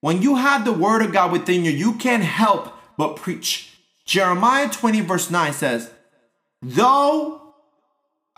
When 0.00 0.22
you 0.22 0.36
have 0.36 0.64
the 0.64 0.72
word 0.72 1.02
of 1.02 1.12
God 1.12 1.32
within 1.32 1.64
you, 1.64 1.72
you 1.72 1.94
can't 1.94 2.22
help 2.22 2.72
but 2.96 3.16
preach. 3.16 3.72
Jeremiah 4.04 4.68
20, 4.70 5.00
verse 5.00 5.30
9 5.30 5.52
says, 5.52 5.90
Though 6.62 7.37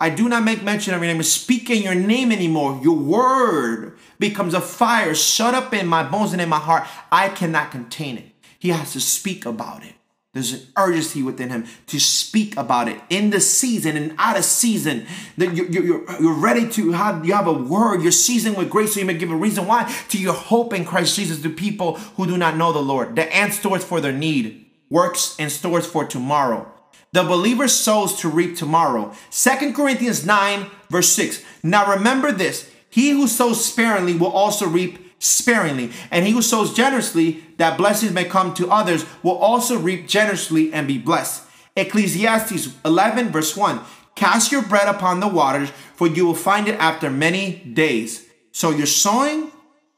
I 0.00 0.08
do 0.08 0.28
not 0.28 0.44
make 0.44 0.62
mention 0.62 0.94
of 0.94 1.02
your 1.02 1.12
name, 1.12 1.22
speak 1.22 1.68
in 1.68 1.82
your 1.82 1.94
name 1.94 2.32
anymore. 2.32 2.80
Your 2.82 2.96
word 2.96 3.98
becomes 4.18 4.54
a 4.54 4.60
fire 4.60 5.14
shut 5.14 5.54
up 5.54 5.74
in 5.74 5.86
my 5.86 6.02
bones 6.02 6.32
and 6.32 6.40
in 6.40 6.48
my 6.48 6.58
heart. 6.58 6.88
I 7.12 7.28
cannot 7.28 7.70
contain 7.70 8.16
it. 8.16 8.32
He 8.58 8.70
has 8.70 8.94
to 8.94 9.00
speak 9.00 9.44
about 9.44 9.84
it. 9.84 9.94
There's 10.32 10.52
an 10.52 10.60
urgency 10.76 11.22
within 11.22 11.50
him 11.50 11.66
to 11.88 11.98
speak 11.98 12.56
about 12.56 12.88
it 12.88 13.00
in 13.10 13.30
the 13.30 13.40
season 13.40 13.96
and 13.96 14.14
out 14.16 14.38
of 14.38 14.44
season. 14.44 15.06
That 15.36 15.56
you're, 15.56 15.68
you're, 15.68 16.20
you're 16.20 16.34
ready 16.34 16.68
to 16.70 16.92
have 16.92 17.26
you 17.26 17.34
have 17.34 17.48
a 17.48 17.52
word. 17.52 18.00
You're 18.00 18.12
seasoned 18.12 18.56
with 18.56 18.70
grace, 18.70 18.94
so 18.94 19.00
you 19.00 19.06
may 19.06 19.14
give 19.14 19.32
a 19.32 19.36
reason 19.36 19.66
why 19.66 19.92
to 20.10 20.18
your 20.18 20.34
hope 20.34 20.72
in 20.72 20.84
Christ 20.84 21.16
Jesus 21.16 21.42
to 21.42 21.50
people 21.50 21.96
who 22.16 22.26
do 22.26 22.38
not 22.38 22.56
know 22.56 22.72
the 22.72 22.82
Lord. 22.82 23.16
The 23.16 23.34
ant 23.34 23.54
stores 23.54 23.82
for 23.82 24.00
their 24.00 24.12
need, 24.12 24.66
works 24.88 25.34
and 25.38 25.50
stores 25.50 25.84
for 25.84 26.04
tomorrow. 26.04 26.72
The 27.12 27.24
believer 27.24 27.66
sows 27.66 28.20
to 28.20 28.28
reap 28.28 28.56
tomorrow. 28.56 29.12
Second 29.30 29.74
Corinthians 29.74 30.24
9, 30.24 30.70
verse 30.90 31.08
6. 31.10 31.42
Now 31.62 31.90
remember 31.90 32.30
this 32.30 32.70
he 32.88 33.10
who 33.10 33.26
sows 33.26 33.64
sparingly 33.64 34.14
will 34.14 34.32
also 34.32 34.66
reap 34.66 34.98
sparingly, 35.18 35.92
and 36.10 36.26
he 36.26 36.32
who 36.32 36.42
sows 36.42 36.74
generously, 36.74 37.44
that 37.58 37.76
blessings 37.76 38.12
may 38.12 38.24
come 38.24 38.54
to 38.54 38.70
others, 38.70 39.04
will 39.22 39.36
also 39.36 39.78
reap 39.78 40.08
generously 40.08 40.72
and 40.72 40.88
be 40.88 40.98
blessed. 40.98 41.42
Ecclesiastes 41.76 42.74
11, 42.84 43.28
verse 43.30 43.56
1. 43.56 43.80
Cast 44.14 44.50
your 44.50 44.62
bread 44.62 44.88
upon 44.88 45.20
the 45.20 45.28
waters, 45.28 45.70
for 45.94 46.06
you 46.06 46.26
will 46.26 46.34
find 46.34 46.68
it 46.68 46.74
after 46.80 47.10
many 47.10 47.56
days. 47.56 48.26
So 48.52 48.70
you're 48.70 48.86
sowing 48.86 49.52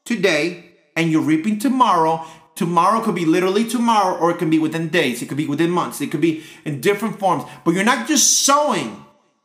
today 0.05 0.72
and 0.96 1.11
you're 1.11 1.22
reaping 1.22 1.59
tomorrow, 1.59 2.27
Tomorrow 2.55 3.03
could 3.03 3.15
be 3.15 3.25
literally 3.25 3.65
tomorrow, 3.65 4.17
or 4.17 4.31
it 4.31 4.38
can 4.38 4.51
be 4.51 4.59
within 4.59 4.88
days. 4.88 5.23
It 5.23 5.27
could 5.27 5.38
be 5.38 5.47
within 5.47 5.71
months. 5.71 6.01
It 6.01 6.11
could 6.11 6.21
be 6.21 6.45
in 6.65 6.81
different 6.81 7.19
forms. 7.19 7.45
But 7.65 7.75
you're 7.75 7.85
not 7.85 8.07
just 8.07 8.45
sowing. 8.45 9.05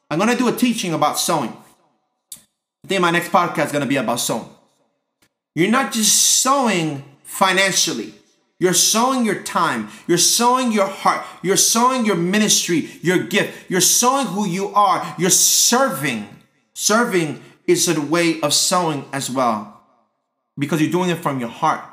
I'm 0.09 0.19
to 0.19 0.35
do 0.35 0.47
a 0.47 0.51
teaching 0.51 0.93
about 0.93 1.17
sowing. 1.17 1.55
I 2.83 2.87
think 2.87 3.01
my 3.01 3.11
next 3.11 3.29
podcast 3.29 3.67
is 3.67 3.71
to 3.71 3.85
be 3.85 3.97
about 3.97 4.19
sowing. 4.19 4.49
You're 5.55 5.71
not 5.71 5.91
just 5.91 6.41
sowing 6.41 7.03
financially. 7.23 8.13
You're 8.59 8.73
sowing 8.73 9.25
your 9.25 9.41
time. 9.43 9.89
You're 10.07 10.17
sowing 10.17 10.71
your 10.71 10.87
heart. 10.87 11.25
You're 11.43 11.57
sowing 11.57 12.05
your 12.05 12.15
ministry, 12.15 12.89
your 13.01 13.19
gift. 13.19 13.69
You're 13.69 13.81
sowing 13.81 14.27
who 14.27 14.47
you 14.47 14.69
are. 14.69 15.15
You're 15.17 15.29
serving. 15.29 16.27
Serving 16.73 17.43
is 17.67 17.87
a 17.87 17.99
way 17.99 18.39
of 18.41 18.53
sowing 18.53 19.05
as 19.11 19.29
well 19.29 19.81
because 20.57 20.81
you're 20.81 20.91
doing 20.91 21.09
it 21.09 21.17
from 21.17 21.39
your 21.39 21.49
heart. 21.49 21.83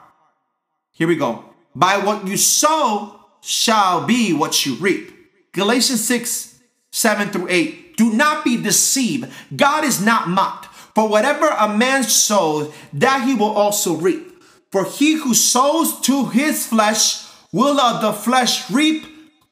Here 0.95 1.09
we 1.09 1.17
go. 1.17 1.45
By 1.75 1.99
what 1.99 2.27
you 2.27 2.37
sow 2.37 3.21
shall 3.41 4.07
be 4.07 4.33
what 4.33 4.65
you 4.65 4.77
reap. 4.77 5.11
Galatians 5.53 6.05
6, 6.07 6.61
7 6.93 7.31
through 7.31 7.49
8. 7.51 7.97
Do 7.97 8.13
not 8.13 8.45
be 8.45 8.57
deceived. 8.63 9.31
God 9.55 9.85
is 9.85 10.01
not 10.01 10.29
mocked. 10.29 10.67
For 10.95 11.09
whatever 11.09 11.49
a 11.49 11.69
man 11.69 12.05
sows, 12.05 12.73
that 12.93 13.27
he 13.27 13.35
will 13.35 13.51
also 13.51 13.95
reap. 13.95 14.41
For 14.71 14.85
he 14.85 15.15
who 15.15 15.35
sows 15.35 16.01
to 16.03 16.27
his 16.27 16.67
flesh 16.67 17.27
will 17.53 17.81
of 17.81 18.01
the 18.01 18.13
flesh 18.13 18.71
reap 18.71 19.05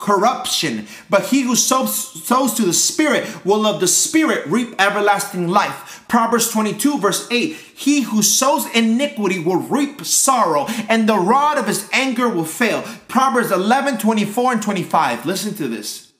corruption. 0.03 0.87
But 1.09 1.27
he 1.27 1.43
who 1.43 1.55
sows, 1.55 2.25
sows 2.25 2.55
to 2.55 2.65
the 2.65 2.73
Spirit 2.73 3.45
will 3.45 3.67
of 3.67 3.81
the 3.81 3.87
Spirit 3.87 4.47
reap 4.47 4.75
everlasting 4.79 5.49
life. 5.49 6.05
Proverbs 6.09 6.51
22, 6.51 6.99
verse 6.99 7.27
8 7.31 7.53
He 7.55 8.03
who 8.03 8.23
sows 8.23 8.67
iniquity 8.75 9.39
will 9.39 9.57
reap 9.57 10.05
sorrow, 10.05 10.67
and 10.89 11.09
the 11.09 11.19
rod 11.19 11.57
of 11.57 11.69
his 11.69 11.89
anger 11.93 12.29
will 12.29 12.45
fail. 12.45 12.83
Proverbs 13.09 13.53
11, 13.53 13.99
24, 13.99 14.53
and 14.53 14.63
25. 14.63 15.25
Listen 15.25 15.55
to 15.55 15.69
this. 15.69 16.13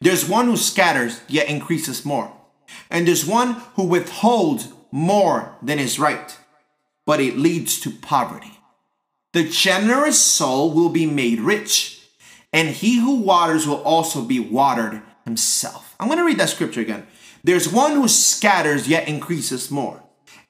There's 0.00 0.28
one 0.28 0.46
who 0.46 0.56
scatters, 0.56 1.20
yet 1.28 1.48
increases 1.48 2.04
more. 2.04 2.32
And 2.90 3.06
there's 3.06 3.26
one 3.26 3.54
who 3.74 3.84
withholds 3.84 4.72
more 4.92 5.56
than 5.60 5.78
is 5.78 5.98
right, 5.98 6.38
but 7.04 7.20
it 7.20 7.36
leads 7.36 7.80
to 7.80 7.90
poverty. 7.90 8.52
The 9.32 9.44
generous 9.44 10.20
soul 10.20 10.72
will 10.72 10.88
be 10.88 11.04
made 11.04 11.40
rich 11.40 11.97
and 12.52 12.68
he 12.68 12.98
who 12.98 13.16
waters 13.16 13.66
will 13.66 13.82
also 13.82 14.22
be 14.22 14.40
watered 14.40 15.02
himself. 15.24 15.94
I'm 16.00 16.08
going 16.08 16.18
to 16.18 16.24
read 16.24 16.38
that 16.38 16.48
scripture 16.48 16.80
again. 16.80 17.06
There's 17.44 17.70
one 17.70 17.92
who 17.92 18.08
scatters 18.08 18.88
yet 18.88 19.08
increases 19.08 19.70
more, 19.70 20.02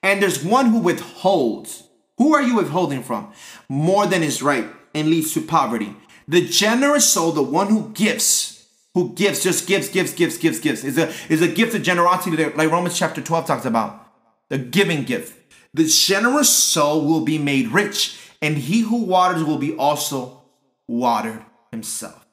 and 0.03 0.23
there's 0.23 0.45
one 0.45 0.67
who 0.67 0.79
withholds. 0.79 1.85
Who 2.19 2.35
are 2.35 2.43
you 2.43 2.57
withholding 2.57 3.03
from? 3.03 3.33
More 3.69 4.07
than 4.07 4.23
is 4.23 4.43
right 4.43 4.67
and 4.95 5.09
leads 5.09 5.35
to 5.35 5.41
poverty. 5.41 5.95
The 6.27 6.47
generous 6.47 7.11
soul, 7.13 7.33
the 7.33 7.43
one 7.43 7.69
who 7.69 7.91
gives, 7.91 8.67
who 8.95 9.15
gives, 9.15 9.43
just 9.43 9.67
gives, 9.67 9.89
gives, 9.89 10.13
gives, 10.15 10.39
gives, 10.39 10.61
gives, 10.61 10.85
is 10.85 10.99
a, 10.99 11.13
is 11.29 11.43
a 11.43 11.49
gift 11.49 11.75
of 11.75 11.83
generosity 11.83 12.37
like 12.37 12.71
Romans 12.71 12.99
chapter 12.99 13.21
12 13.21 13.47
talks 13.47 13.65
about. 13.65 14.07
The 14.49 14.59
giving 14.59 15.05
gift. 15.05 15.55
The 15.75 15.85
generous 15.85 16.49
soul 16.49 17.05
will 17.07 17.25
be 17.25 17.39
made 17.39 17.69
rich, 17.69 18.19
and 18.41 18.57
he 18.57 18.81
who 18.81 19.05
waters 19.05 19.45
will 19.45 19.59
be 19.59 19.77
also 19.77 20.43
watered 20.87 21.45
himself. 21.71 22.27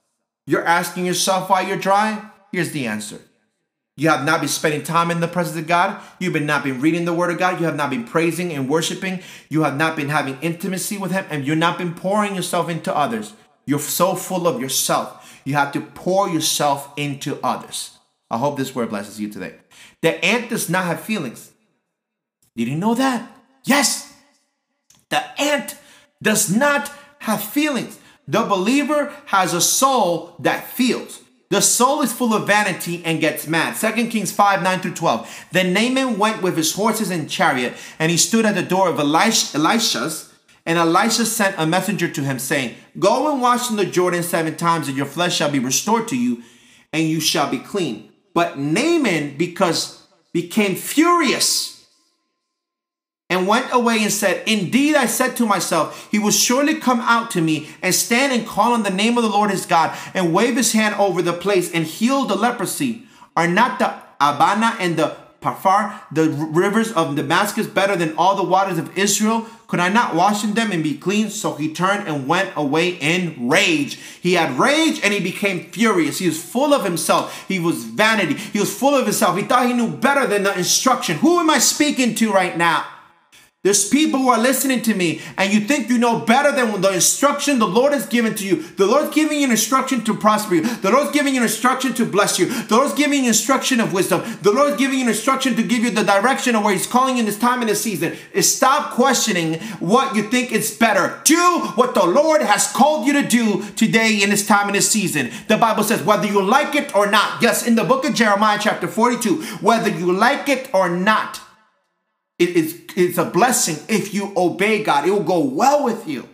You're 0.47 0.65
asking 0.65 1.05
yourself 1.05 1.49
why 1.49 1.61
you're 1.61 1.77
dry? 1.77 2.29
Here's 2.51 2.71
the 2.71 2.87
answer. 2.87 3.19
You 3.97 4.09
have 4.09 4.25
not 4.25 4.41
been 4.41 4.49
spending 4.49 4.83
time 4.83 5.09
in 5.09 5.21
the 5.21 5.27
presence 5.27 5.57
of 5.57 5.67
God. 5.67 6.01
You've 6.19 6.33
been 6.33 6.45
not 6.45 6.63
been 6.63 6.81
reading 6.81 7.05
the 7.05 7.13
word 7.13 7.31
of 7.31 7.37
God. 7.37 7.59
You 7.59 7.65
have 7.65 7.77
not 7.77 7.89
been 7.89 8.03
praising 8.03 8.51
and 8.51 8.69
worshiping. 8.69 9.21
You 9.49 9.63
have 9.63 9.77
not 9.77 9.95
been 9.95 10.09
having 10.09 10.37
intimacy 10.41 10.97
with 10.97 11.11
him 11.11 11.25
and 11.29 11.45
you're 11.45 11.55
not 11.55 11.77
been 11.77 11.93
pouring 11.93 12.35
yourself 12.35 12.69
into 12.69 12.95
others. 12.95 13.33
You're 13.65 13.79
so 13.79 14.15
full 14.15 14.47
of 14.47 14.59
yourself. 14.59 15.41
You 15.45 15.53
have 15.53 15.71
to 15.73 15.81
pour 15.81 16.27
yourself 16.27 16.91
into 16.97 17.39
others. 17.41 17.97
I 18.29 18.37
hope 18.37 18.57
this 18.57 18.75
word 18.75 18.89
blesses 18.89 19.19
you 19.19 19.29
today. 19.29 19.55
The 20.01 20.23
ant 20.23 20.49
does 20.49 20.69
not 20.69 20.85
have 20.85 20.99
feelings. 20.99 21.51
Did 22.55 22.67
you 22.67 22.75
know 22.75 22.95
that? 22.95 23.31
Yes. 23.63 24.13
The 25.09 25.23
ant 25.41 25.77
does 26.21 26.53
not 26.53 26.91
have 27.19 27.41
feelings. 27.41 27.99
The 28.27 28.43
believer 28.43 29.13
has 29.27 29.53
a 29.53 29.61
soul 29.61 30.35
that 30.39 30.67
feels. 30.67 31.21
The 31.49 31.61
soul 31.61 32.01
is 32.01 32.11
full 32.11 32.33
of 32.33 32.47
vanity 32.47 33.03
and 33.05 33.21
gets 33.21 33.47
mad. 33.47 33.75
2 33.75 34.07
Kings 34.07 34.31
5 34.31 34.63
9 34.63 34.79
through 34.79 34.95
12. 34.95 35.45
Then 35.51 35.73
Naaman 35.73 36.17
went 36.17 36.41
with 36.41 36.57
his 36.57 36.73
horses 36.73 37.11
and 37.11 37.29
chariot, 37.29 37.75
and 37.99 38.11
he 38.11 38.17
stood 38.17 38.45
at 38.45 38.55
the 38.55 38.63
door 38.63 38.89
of 38.89 38.99
Elisha's. 38.99 40.31
And 40.67 40.79
Elisha 40.79 41.27
sent 41.27 41.55
a 41.59 41.67
messenger 41.67 42.07
to 42.07 42.21
him, 42.21 42.39
saying, 42.39 42.73
Go 42.97 43.31
and 43.31 43.39
wash 43.39 43.69
in 43.69 43.75
the 43.75 43.85
Jordan 43.85 44.23
seven 44.23 44.55
times, 44.55 44.87
and 44.87 44.97
your 44.97 45.05
flesh 45.05 45.35
shall 45.35 45.51
be 45.51 45.59
restored 45.59 46.07
to 46.07 46.17
you, 46.17 46.41
and 46.91 47.07
you 47.07 47.19
shall 47.19 47.51
be 47.51 47.59
clean. 47.59 48.11
But 48.33 48.57
Naaman, 48.57 49.37
because 49.37 50.01
became 50.33 50.75
furious 50.75 51.74
and 53.29 53.47
went 53.47 53.73
away 53.73 54.03
and 54.03 54.11
said, 54.11 54.47
Indeed, 54.47 54.95
I 54.95 55.07
said 55.07 55.35
to 55.37 55.45
myself, 55.45 56.07
He 56.11 56.19
will 56.19 56.31
surely 56.31 56.75
come 56.75 56.99
out 57.01 57.31
to 57.31 57.41
me 57.41 57.69
and 57.81 57.93
stand 57.93 58.33
and 58.33 58.45
call 58.45 58.73
on 58.73 58.83
the 58.83 58.89
name 58.91 59.17
of 59.17 59.23
the 59.23 59.29
Lord 59.29 59.49
his 59.49 59.65
God 59.65 59.97
and 60.13 60.33
wave 60.33 60.55
his 60.55 60.73
hand 60.73 60.95
over 60.95 61.21
the 61.21 61.33
place 61.33 61.71
and 61.73 61.85
heal 61.85 62.25
the 62.25 62.35
leprosy. 62.35 63.03
Are 63.35 63.47
not 63.47 63.79
the 63.79 63.93
Abana 64.21 64.77
and 64.79 64.95
the 64.95 65.17
Pharpar, 65.41 66.01
the 66.11 66.29
rivers 66.29 66.91
of 66.91 67.15
Damascus 67.15 67.67
better 67.67 67.95
than 67.95 68.15
all 68.17 68.35
the 68.35 68.43
waters 68.43 68.77
of 68.77 68.95
Israel? 68.97 69.45
Could 69.67 69.79
I 69.79 69.89
not 69.89 70.15
wash 70.15 70.43
in 70.43 70.53
them 70.53 70.71
and 70.71 70.83
be 70.83 70.95
clean? 70.95 71.29
So 71.29 71.55
he 71.55 71.73
turned 71.73 72.07
and 72.07 72.27
went 72.27 72.51
away 72.55 72.89
in 72.89 73.49
rage. 73.49 73.95
He 74.21 74.33
had 74.33 74.57
rage 74.57 75.01
and 75.03 75.13
he 75.13 75.19
became 75.19 75.65
furious. 75.65 76.19
He 76.19 76.27
was 76.27 76.41
full 76.41 76.73
of 76.73 76.83
himself. 76.83 77.47
He 77.47 77.59
was 77.59 77.83
vanity. 77.83 78.35
He 78.35 78.59
was 78.59 78.75
full 78.75 78.95
of 78.95 79.05
himself. 79.05 79.35
He 79.35 79.43
thought 79.43 79.65
he 79.65 79.73
knew 79.73 79.89
better 79.89 80.27
than 80.27 80.43
the 80.43 80.57
instruction. 80.57 81.17
Who 81.17 81.39
am 81.39 81.49
I 81.49 81.57
speaking 81.57 82.15
to 82.15 82.31
right 82.31 82.55
now? 82.57 82.85
There's 83.65 83.89
people 83.89 84.19
who 84.19 84.29
are 84.29 84.37
listening 84.37 84.83
to 84.83 84.93
me 84.93 85.21
and 85.39 85.51
you 85.51 85.61
think 85.61 85.89
you 85.89 85.97
know 85.97 86.19
better 86.19 86.51
than 86.51 86.81
the 86.81 86.93
instruction 86.93 87.57
the 87.57 87.67
Lord 87.67 87.93
has 87.93 88.05
given 88.05 88.35
to 88.35 88.45
you. 88.45 88.57
The 88.61 88.85
Lord's 88.85 89.15
giving 89.15 89.39
you 89.39 89.45
an 89.45 89.49
instruction 89.49 90.03
to 90.03 90.13
prosper 90.13 90.53
you. 90.53 90.61
The 90.61 90.91
Lord's 90.91 91.09
giving 91.09 91.33
you 91.33 91.39
an 91.39 91.47
instruction 91.47 91.95
to 91.95 92.05
bless 92.05 92.37
you. 92.37 92.45
The 92.45 92.77
Lord's 92.77 92.93
giving 92.93 93.23
you 93.23 93.29
instruction 93.29 93.79
of 93.79 93.91
wisdom. 93.91 94.21
The 94.43 94.51
Lord's 94.51 94.77
giving 94.77 94.99
you 94.99 95.05
an 95.05 95.09
instruction 95.09 95.55
to 95.55 95.63
give 95.63 95.79
you 95.79 95.89
the 95.89 96.03
direction 96.03 96.53
of 96.53 96.63
where 96.63 96.73
He's 96.73 96.85
calling 96.85 97.15
you 97.15 97.21
in 97.21 97.25
this 97.25 97.39
time 97.39 97.61
and 97.61 97.67
this 97.67 97.81
season. 97.81 98.15
Is 98.33 98.55
stop 98.55 98.91
questioning 98.91 99.55
what 99.79 100.15
you 100.15 100.29
think 100.29 100.51
is 100.51 100.77
better. 100.77 101.19
Do 101.23 101.61
what 101.73 101.95
the 101.95 102.05
Lord 102.05 102.43
has 102.43 102.71
called 102.71 103.07
you 103.07 103.13
to 103.13 103.27
do 103.27 103.67
today 103.71 104.21
in 104.21 104.29
this 104.29 104.45
time 104.45 104.67
and 104.67 104.75
this 104.75 104.91
season. 104.91 105.31
The 105.47 105.57
Bible 105.57 105.81
says, 105.81 106.03
whether 106.03 106.27
you 106.27 106.39
like 106.39 106.75
it 106.75 106.95
or 106.95 107.09
not. 107.09 107.41
Yes, 107.41 107.65
in 107.65 107.73
the 107.73 107.83
book 107.83 108.05
of 108.05 108.13
Jeremiah, 108.13 108.59
chapter 108.61 108.87
42, 108.87 109.41
whether 109.61 109.89
you 109.89 110.13
like 110.13 110.49
it 110.49 110.69
or 110.71 110.87
not. 110.87 111.41
It 112.37 112.49
is 112.49 112.84
it's 112.95 113.17
a 113.17 113.25
blessing 113.25 113.77
if 113.87 114.13
you 114.13 114.33
obey 114.35 114.83
God. 114.83 115.07
It 115.07 115.11
will 115.11 115.23
go 115.23 115.39
well 115.39 115.83
with 115.83 116.07
you. 116.07 116.27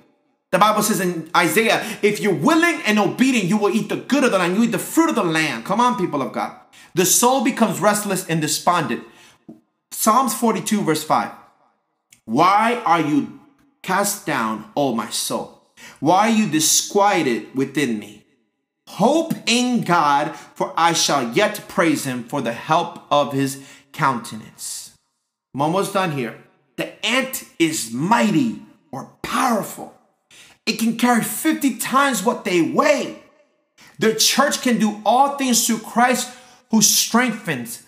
The 0.51 0.59
Bible 0.59 0.83
says 0.83 0.99
in 0.99 1.29
Isaiah, 1.35 1.81
if 2.01 2.19
you're 2.19 2.33
willing 2.33 2.81
and 2.85 2.99
obedient, 2.99 3.47
you 3.47 3.57
will 3.57 3.73
eat 3.73 3.87
the 3.89 3.95
good 3.95 4.23
of 4.23 4.31
the 4.31 4.37
land. 4.37 4.55
You 4.55 4.63
eat 4.63 4.71
the 4.71 4.79
fruit 4.79 5.09
of 5.09 5.15
the 5.15 5.23
land. 5.23 5.65
Come 5.65 5.79
on, 5.79 5.97
people 5.97 6.21
of 6.21 6.33
God. 6.33 6.57
The 6.93 7.05
soul 7.05 7.43
becomes 7.43 7.79
restless 7.79 8.27
and 8.27 8.41
despondent. 8.41 9.03
Psalms 9.91 10.33
42, 10.33 10.81
verse 10.81 11.03
5. 11.03 11.31
Why 12.25 12.81
are 12.85 13.01
you 13.01 13.39
cast 13.81 14.25
down, 14.25 14.71
O 14.75 14.93
my 14.93 15.09
soul? 15.09 15.61
Why 15.99 16.29
are 16.29 16.35
you 16.35 16.49
disquieted 16.49 17.55
within 17.55 17.97
me? 17.97 18.25
Hope 18.87 19.33
in 19.45 19.83
God, 19.83 20.35
for 20.35 20.73
I 20.75 20.91
shall 20.91 21.31
yet 21.31 21.65
praise 21.69 22.05
him 22.05 22.25
for 22.25 22.41
the 22.41 22.51
help 22.51 23.05
of 23.09 23.31
his 23.31 23.63
countenance. 23.93 24.93
I'm 25.53 25.61
almost 25.61 25.93
done 25.93 26.11
here. 26.11 26.35
The 26.77 27.05
ant 27.05 27.45
is 27.59 27.91
mighty 27.91 28.61
or 28.91 29.11
powerful. 29.21 29.93
It 30.65 30.79
can 30.79 30.97
carry 30.97 31.23
50 31.23 31.77
times 31.77 32.23
what 32.23 32.45
they 32.45 32.61
weigh. 32.61 33.21
The 33.99 34.15
church 34.15 34.61
can 34.61 34.79
do 34.79 35.01
all 35.05 35.37
things 35.37 35.65
through 35.65 35.79
Christ 35.79 36.33
who 36.71 36.81
strengthens 36.81 37.83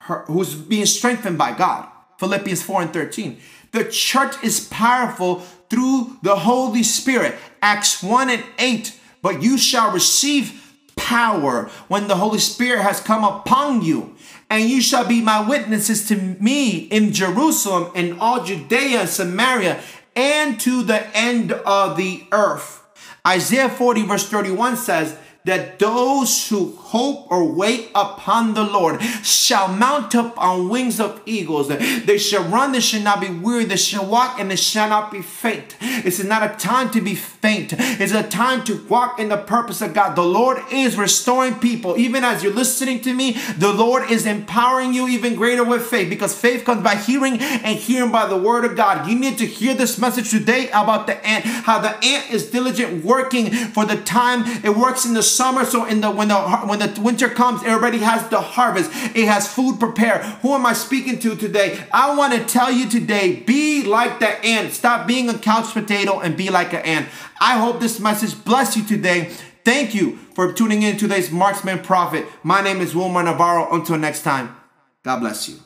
her, 0.00 0.24
who's 0.26 0.54
being 0.54 0.86
strengthened 0.86 1.38
by 1.38 1.52
God. 1.52 1.88
Philippians 2.18 2.62
4 2.62 2.82
and 2.82 2.92
13. 2.92 3.38
The 3.72 3.84
church 3.84 4.34
is 4.42 4.68
powerful 4.68 5.40
through 5.70 6.18
the 6.22 6.36
Holy 6.36 6.82
Spirit. 6.82 7.36
Acts 7.60 8.02
1 8.02 8.30
and 8.30 8.44
8. 8.58 8.98
But 9.22 9.42
you 9.42 9.56
shall 9.56 9.92
receive 9.92 10.76
power 10.96 11.70
when 11.88 12.08
the 12.08 12.16
Holy 12.16 12.38
Spirit 12.38 12.82
has 12.82 13.00
come 13.00 13.24
upon 13.24 13.82
you. 13.82 14.14
And 14.52 14.68
you 14.68 14.82
shall 14.82 15.06
be 15.06 15.22
my 15.22 15.40
witnesses 15.40 16.06
to 16.08 16.14
me 16.14 16.76
in 16.76 17.14
Jerusalem 17.14 17.90
and 17.94 18.20
all 18.20 18.44
Judea 18.44 19.00
and 19.00 19.08
Samaria 19.08 19.80
and 20.14 20.60
to 20.60 20.82
the 20.82 21.06
end 21.16 21.52
of 21.52 21.96
the 21.96 22.24
earth. 22.32 22.84
Isaiah 23.26 23.70
40 23.70 24.02
verse 24.02 24.28
31 24.28 24.76
says, 24.76 25.16
that 25.44 25.78
those 25.78 26.48
who 26.48 26.76
hope 26.76 27.26
or 27.30 27.44
wait 27.44 27.90
upon 27.94 28.54
the 28.54 28.62
Lord 28.62 29.02
shall 29.22 29.66
mount 29.66 30.14
up 30.14 30.40
on 30.40 30.68
wings 30.68 31.00
of 31.00 31.20
eagles. 31.26 31.68
They 31.68 32.18
shall 32.18 32.44
run, 32.44 32.72
they 32.72 32.80
shall 32.80 33.02
not 33.02 33.20
be 33.20 33.28
weary, 33.28 33.64
they 33.64 33.76
shall 33.76 34.06
walk, 34.06 34.38
and 34.38 34.50
they 34.50 34.56
shall 34.56 34.88
not 34.88 35.10
be 35.10 35.20
faint. 35.20 35.76
It's 35.80 36.22
not 36.22 36.42
a 36.42 36.54
time 36.56 36.90
to 36.90 37.00
be 37.00 37.14
faint, 37.14 37.72
it's 37.76 38.12
a 38.12 38.22
time 38.22 38.62
to 38.64 38.84
walk 38.88 39.18
in 39.18 39.30
the 39.30 39.36
purpose 39.36 39.80
of 39.80 39.94
God. 39.94 40.14
The 40.14 40.22
Lord 40.22 40.58
is 40.70 40.96
restoring 40.96 41.56
people. 41.56 41.98
Even 41.98 42.22
as 42.22 42.42
you're 42.42 42.54
listening 42.54 43.00
to 43.00 43.12
me, 43.12 43.32
the 43.56 43.72
Lord 43.72 44.10
is 44.10 44.26
empowering 44.26 44.94
you 44.94 45.08
even 45.08 45.34
greater 45.34 45.64
with 45.64 45.82
faith 45.82 46.08
because 46.08 46.38
faith 46.38 46.64
comes 46.64 46.84
by 46.84 46.94
hearing 46.94 47.38
and 47.40 47.78
hearing 47.78 48.12
by 48.12 48.26
the 48.26 48.36
word 48.36 48.64
of 48.64 48.76
God. 48.76 49.08
You 49.08 49.18
need 49.18 49.38
to 49.38 49.46
hear 49.46 49.74
this 49.74 49.98
message 49.98 50.30
today 50.30 50.68
about 50.70 51.06
the 51.06 51.26
ant, 51.26 51.44
how 51.44 51.80
the 51.80 51.96
ant 52.04 52.30
is 52.30 52.50
diligent 52.50 53.04
working 53.04 53.50
for 53.50 53.84
the 53.84 53.96
time 53.96 54.44
it 54.62 54.76
works 54.76 55.04
in 55.04 55.14
the 55.14 55.31
summer. 55.36 55.64
So 55.64 55.84
in 55.84 56.00
the 56.00 56.10
when 56.10 56.28
the 56.28 56.40
when 56.40 56.78
the 56.78 57.00
winter 57.00 57.28
comes, 57.28 57.62
everybody 57.64 57.98
has 57.98 58.28
the 58.28 58.40
harvest. 58.40 58.90
It 59.16 59.26
has 59.26 59.52
food 59.52 59.78
prepared. 59.80 60.22
Who 60.42 60.54
am 60.54 60.66
I 60.66 60.72
speaking 60.72 61.18
to 61.20 61.36
today? 61.36 61.78
I 61.92 62.14
want 62.16 62.32
to 62.34 62.44
tell 62.44 62.70
you 62.70 62.88
today, 62.88 63.36
be 63.36 63.84
like 63.84 64.20
the 64.20 64.28
ant. 64.44 64.72
Stop 64.72 65.06
being 65.06 65.28
a 65.28 65.38
couch 65.38 65.72
potato 65.72 66.20
and 66.20 66.36
be 66.36 66.50
like 66.50 66.72
an 66.72 66.82
ant. 66.82 67.08
I 67.40 67.58
hope 67.58 67.80
this 67.80 67.98
message 68.00 68.44
bless 68.44 68.76
you 68.76 68.84
today. 68.84 69.32
Thank 69.64 69.94
you 69.94 70.16
for 70.34 70.52
tuning 70.52 70.82
in 70.82 70.94
to 70.94 71.00
today's 71.08 71.30
Marksman 71.30 71.80
Prophet. 71.80 72.26
My 72.42 72.62
name 72.62 72.80
is 72.80 72.94
Wilmar 72.94 73.24
Navarro. 73.24 73.72
Until 73.72 73.96
next 73.98 74.22
time, 74.22 74.56
God 75.04 75.20
bless 75.20 75.48
you. 75.48 75.58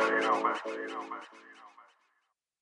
you 0.00 0.20
don't 0.22 0.42
master, 0.44 0.70
you 0.74 0.88
don't. 0.88 1.11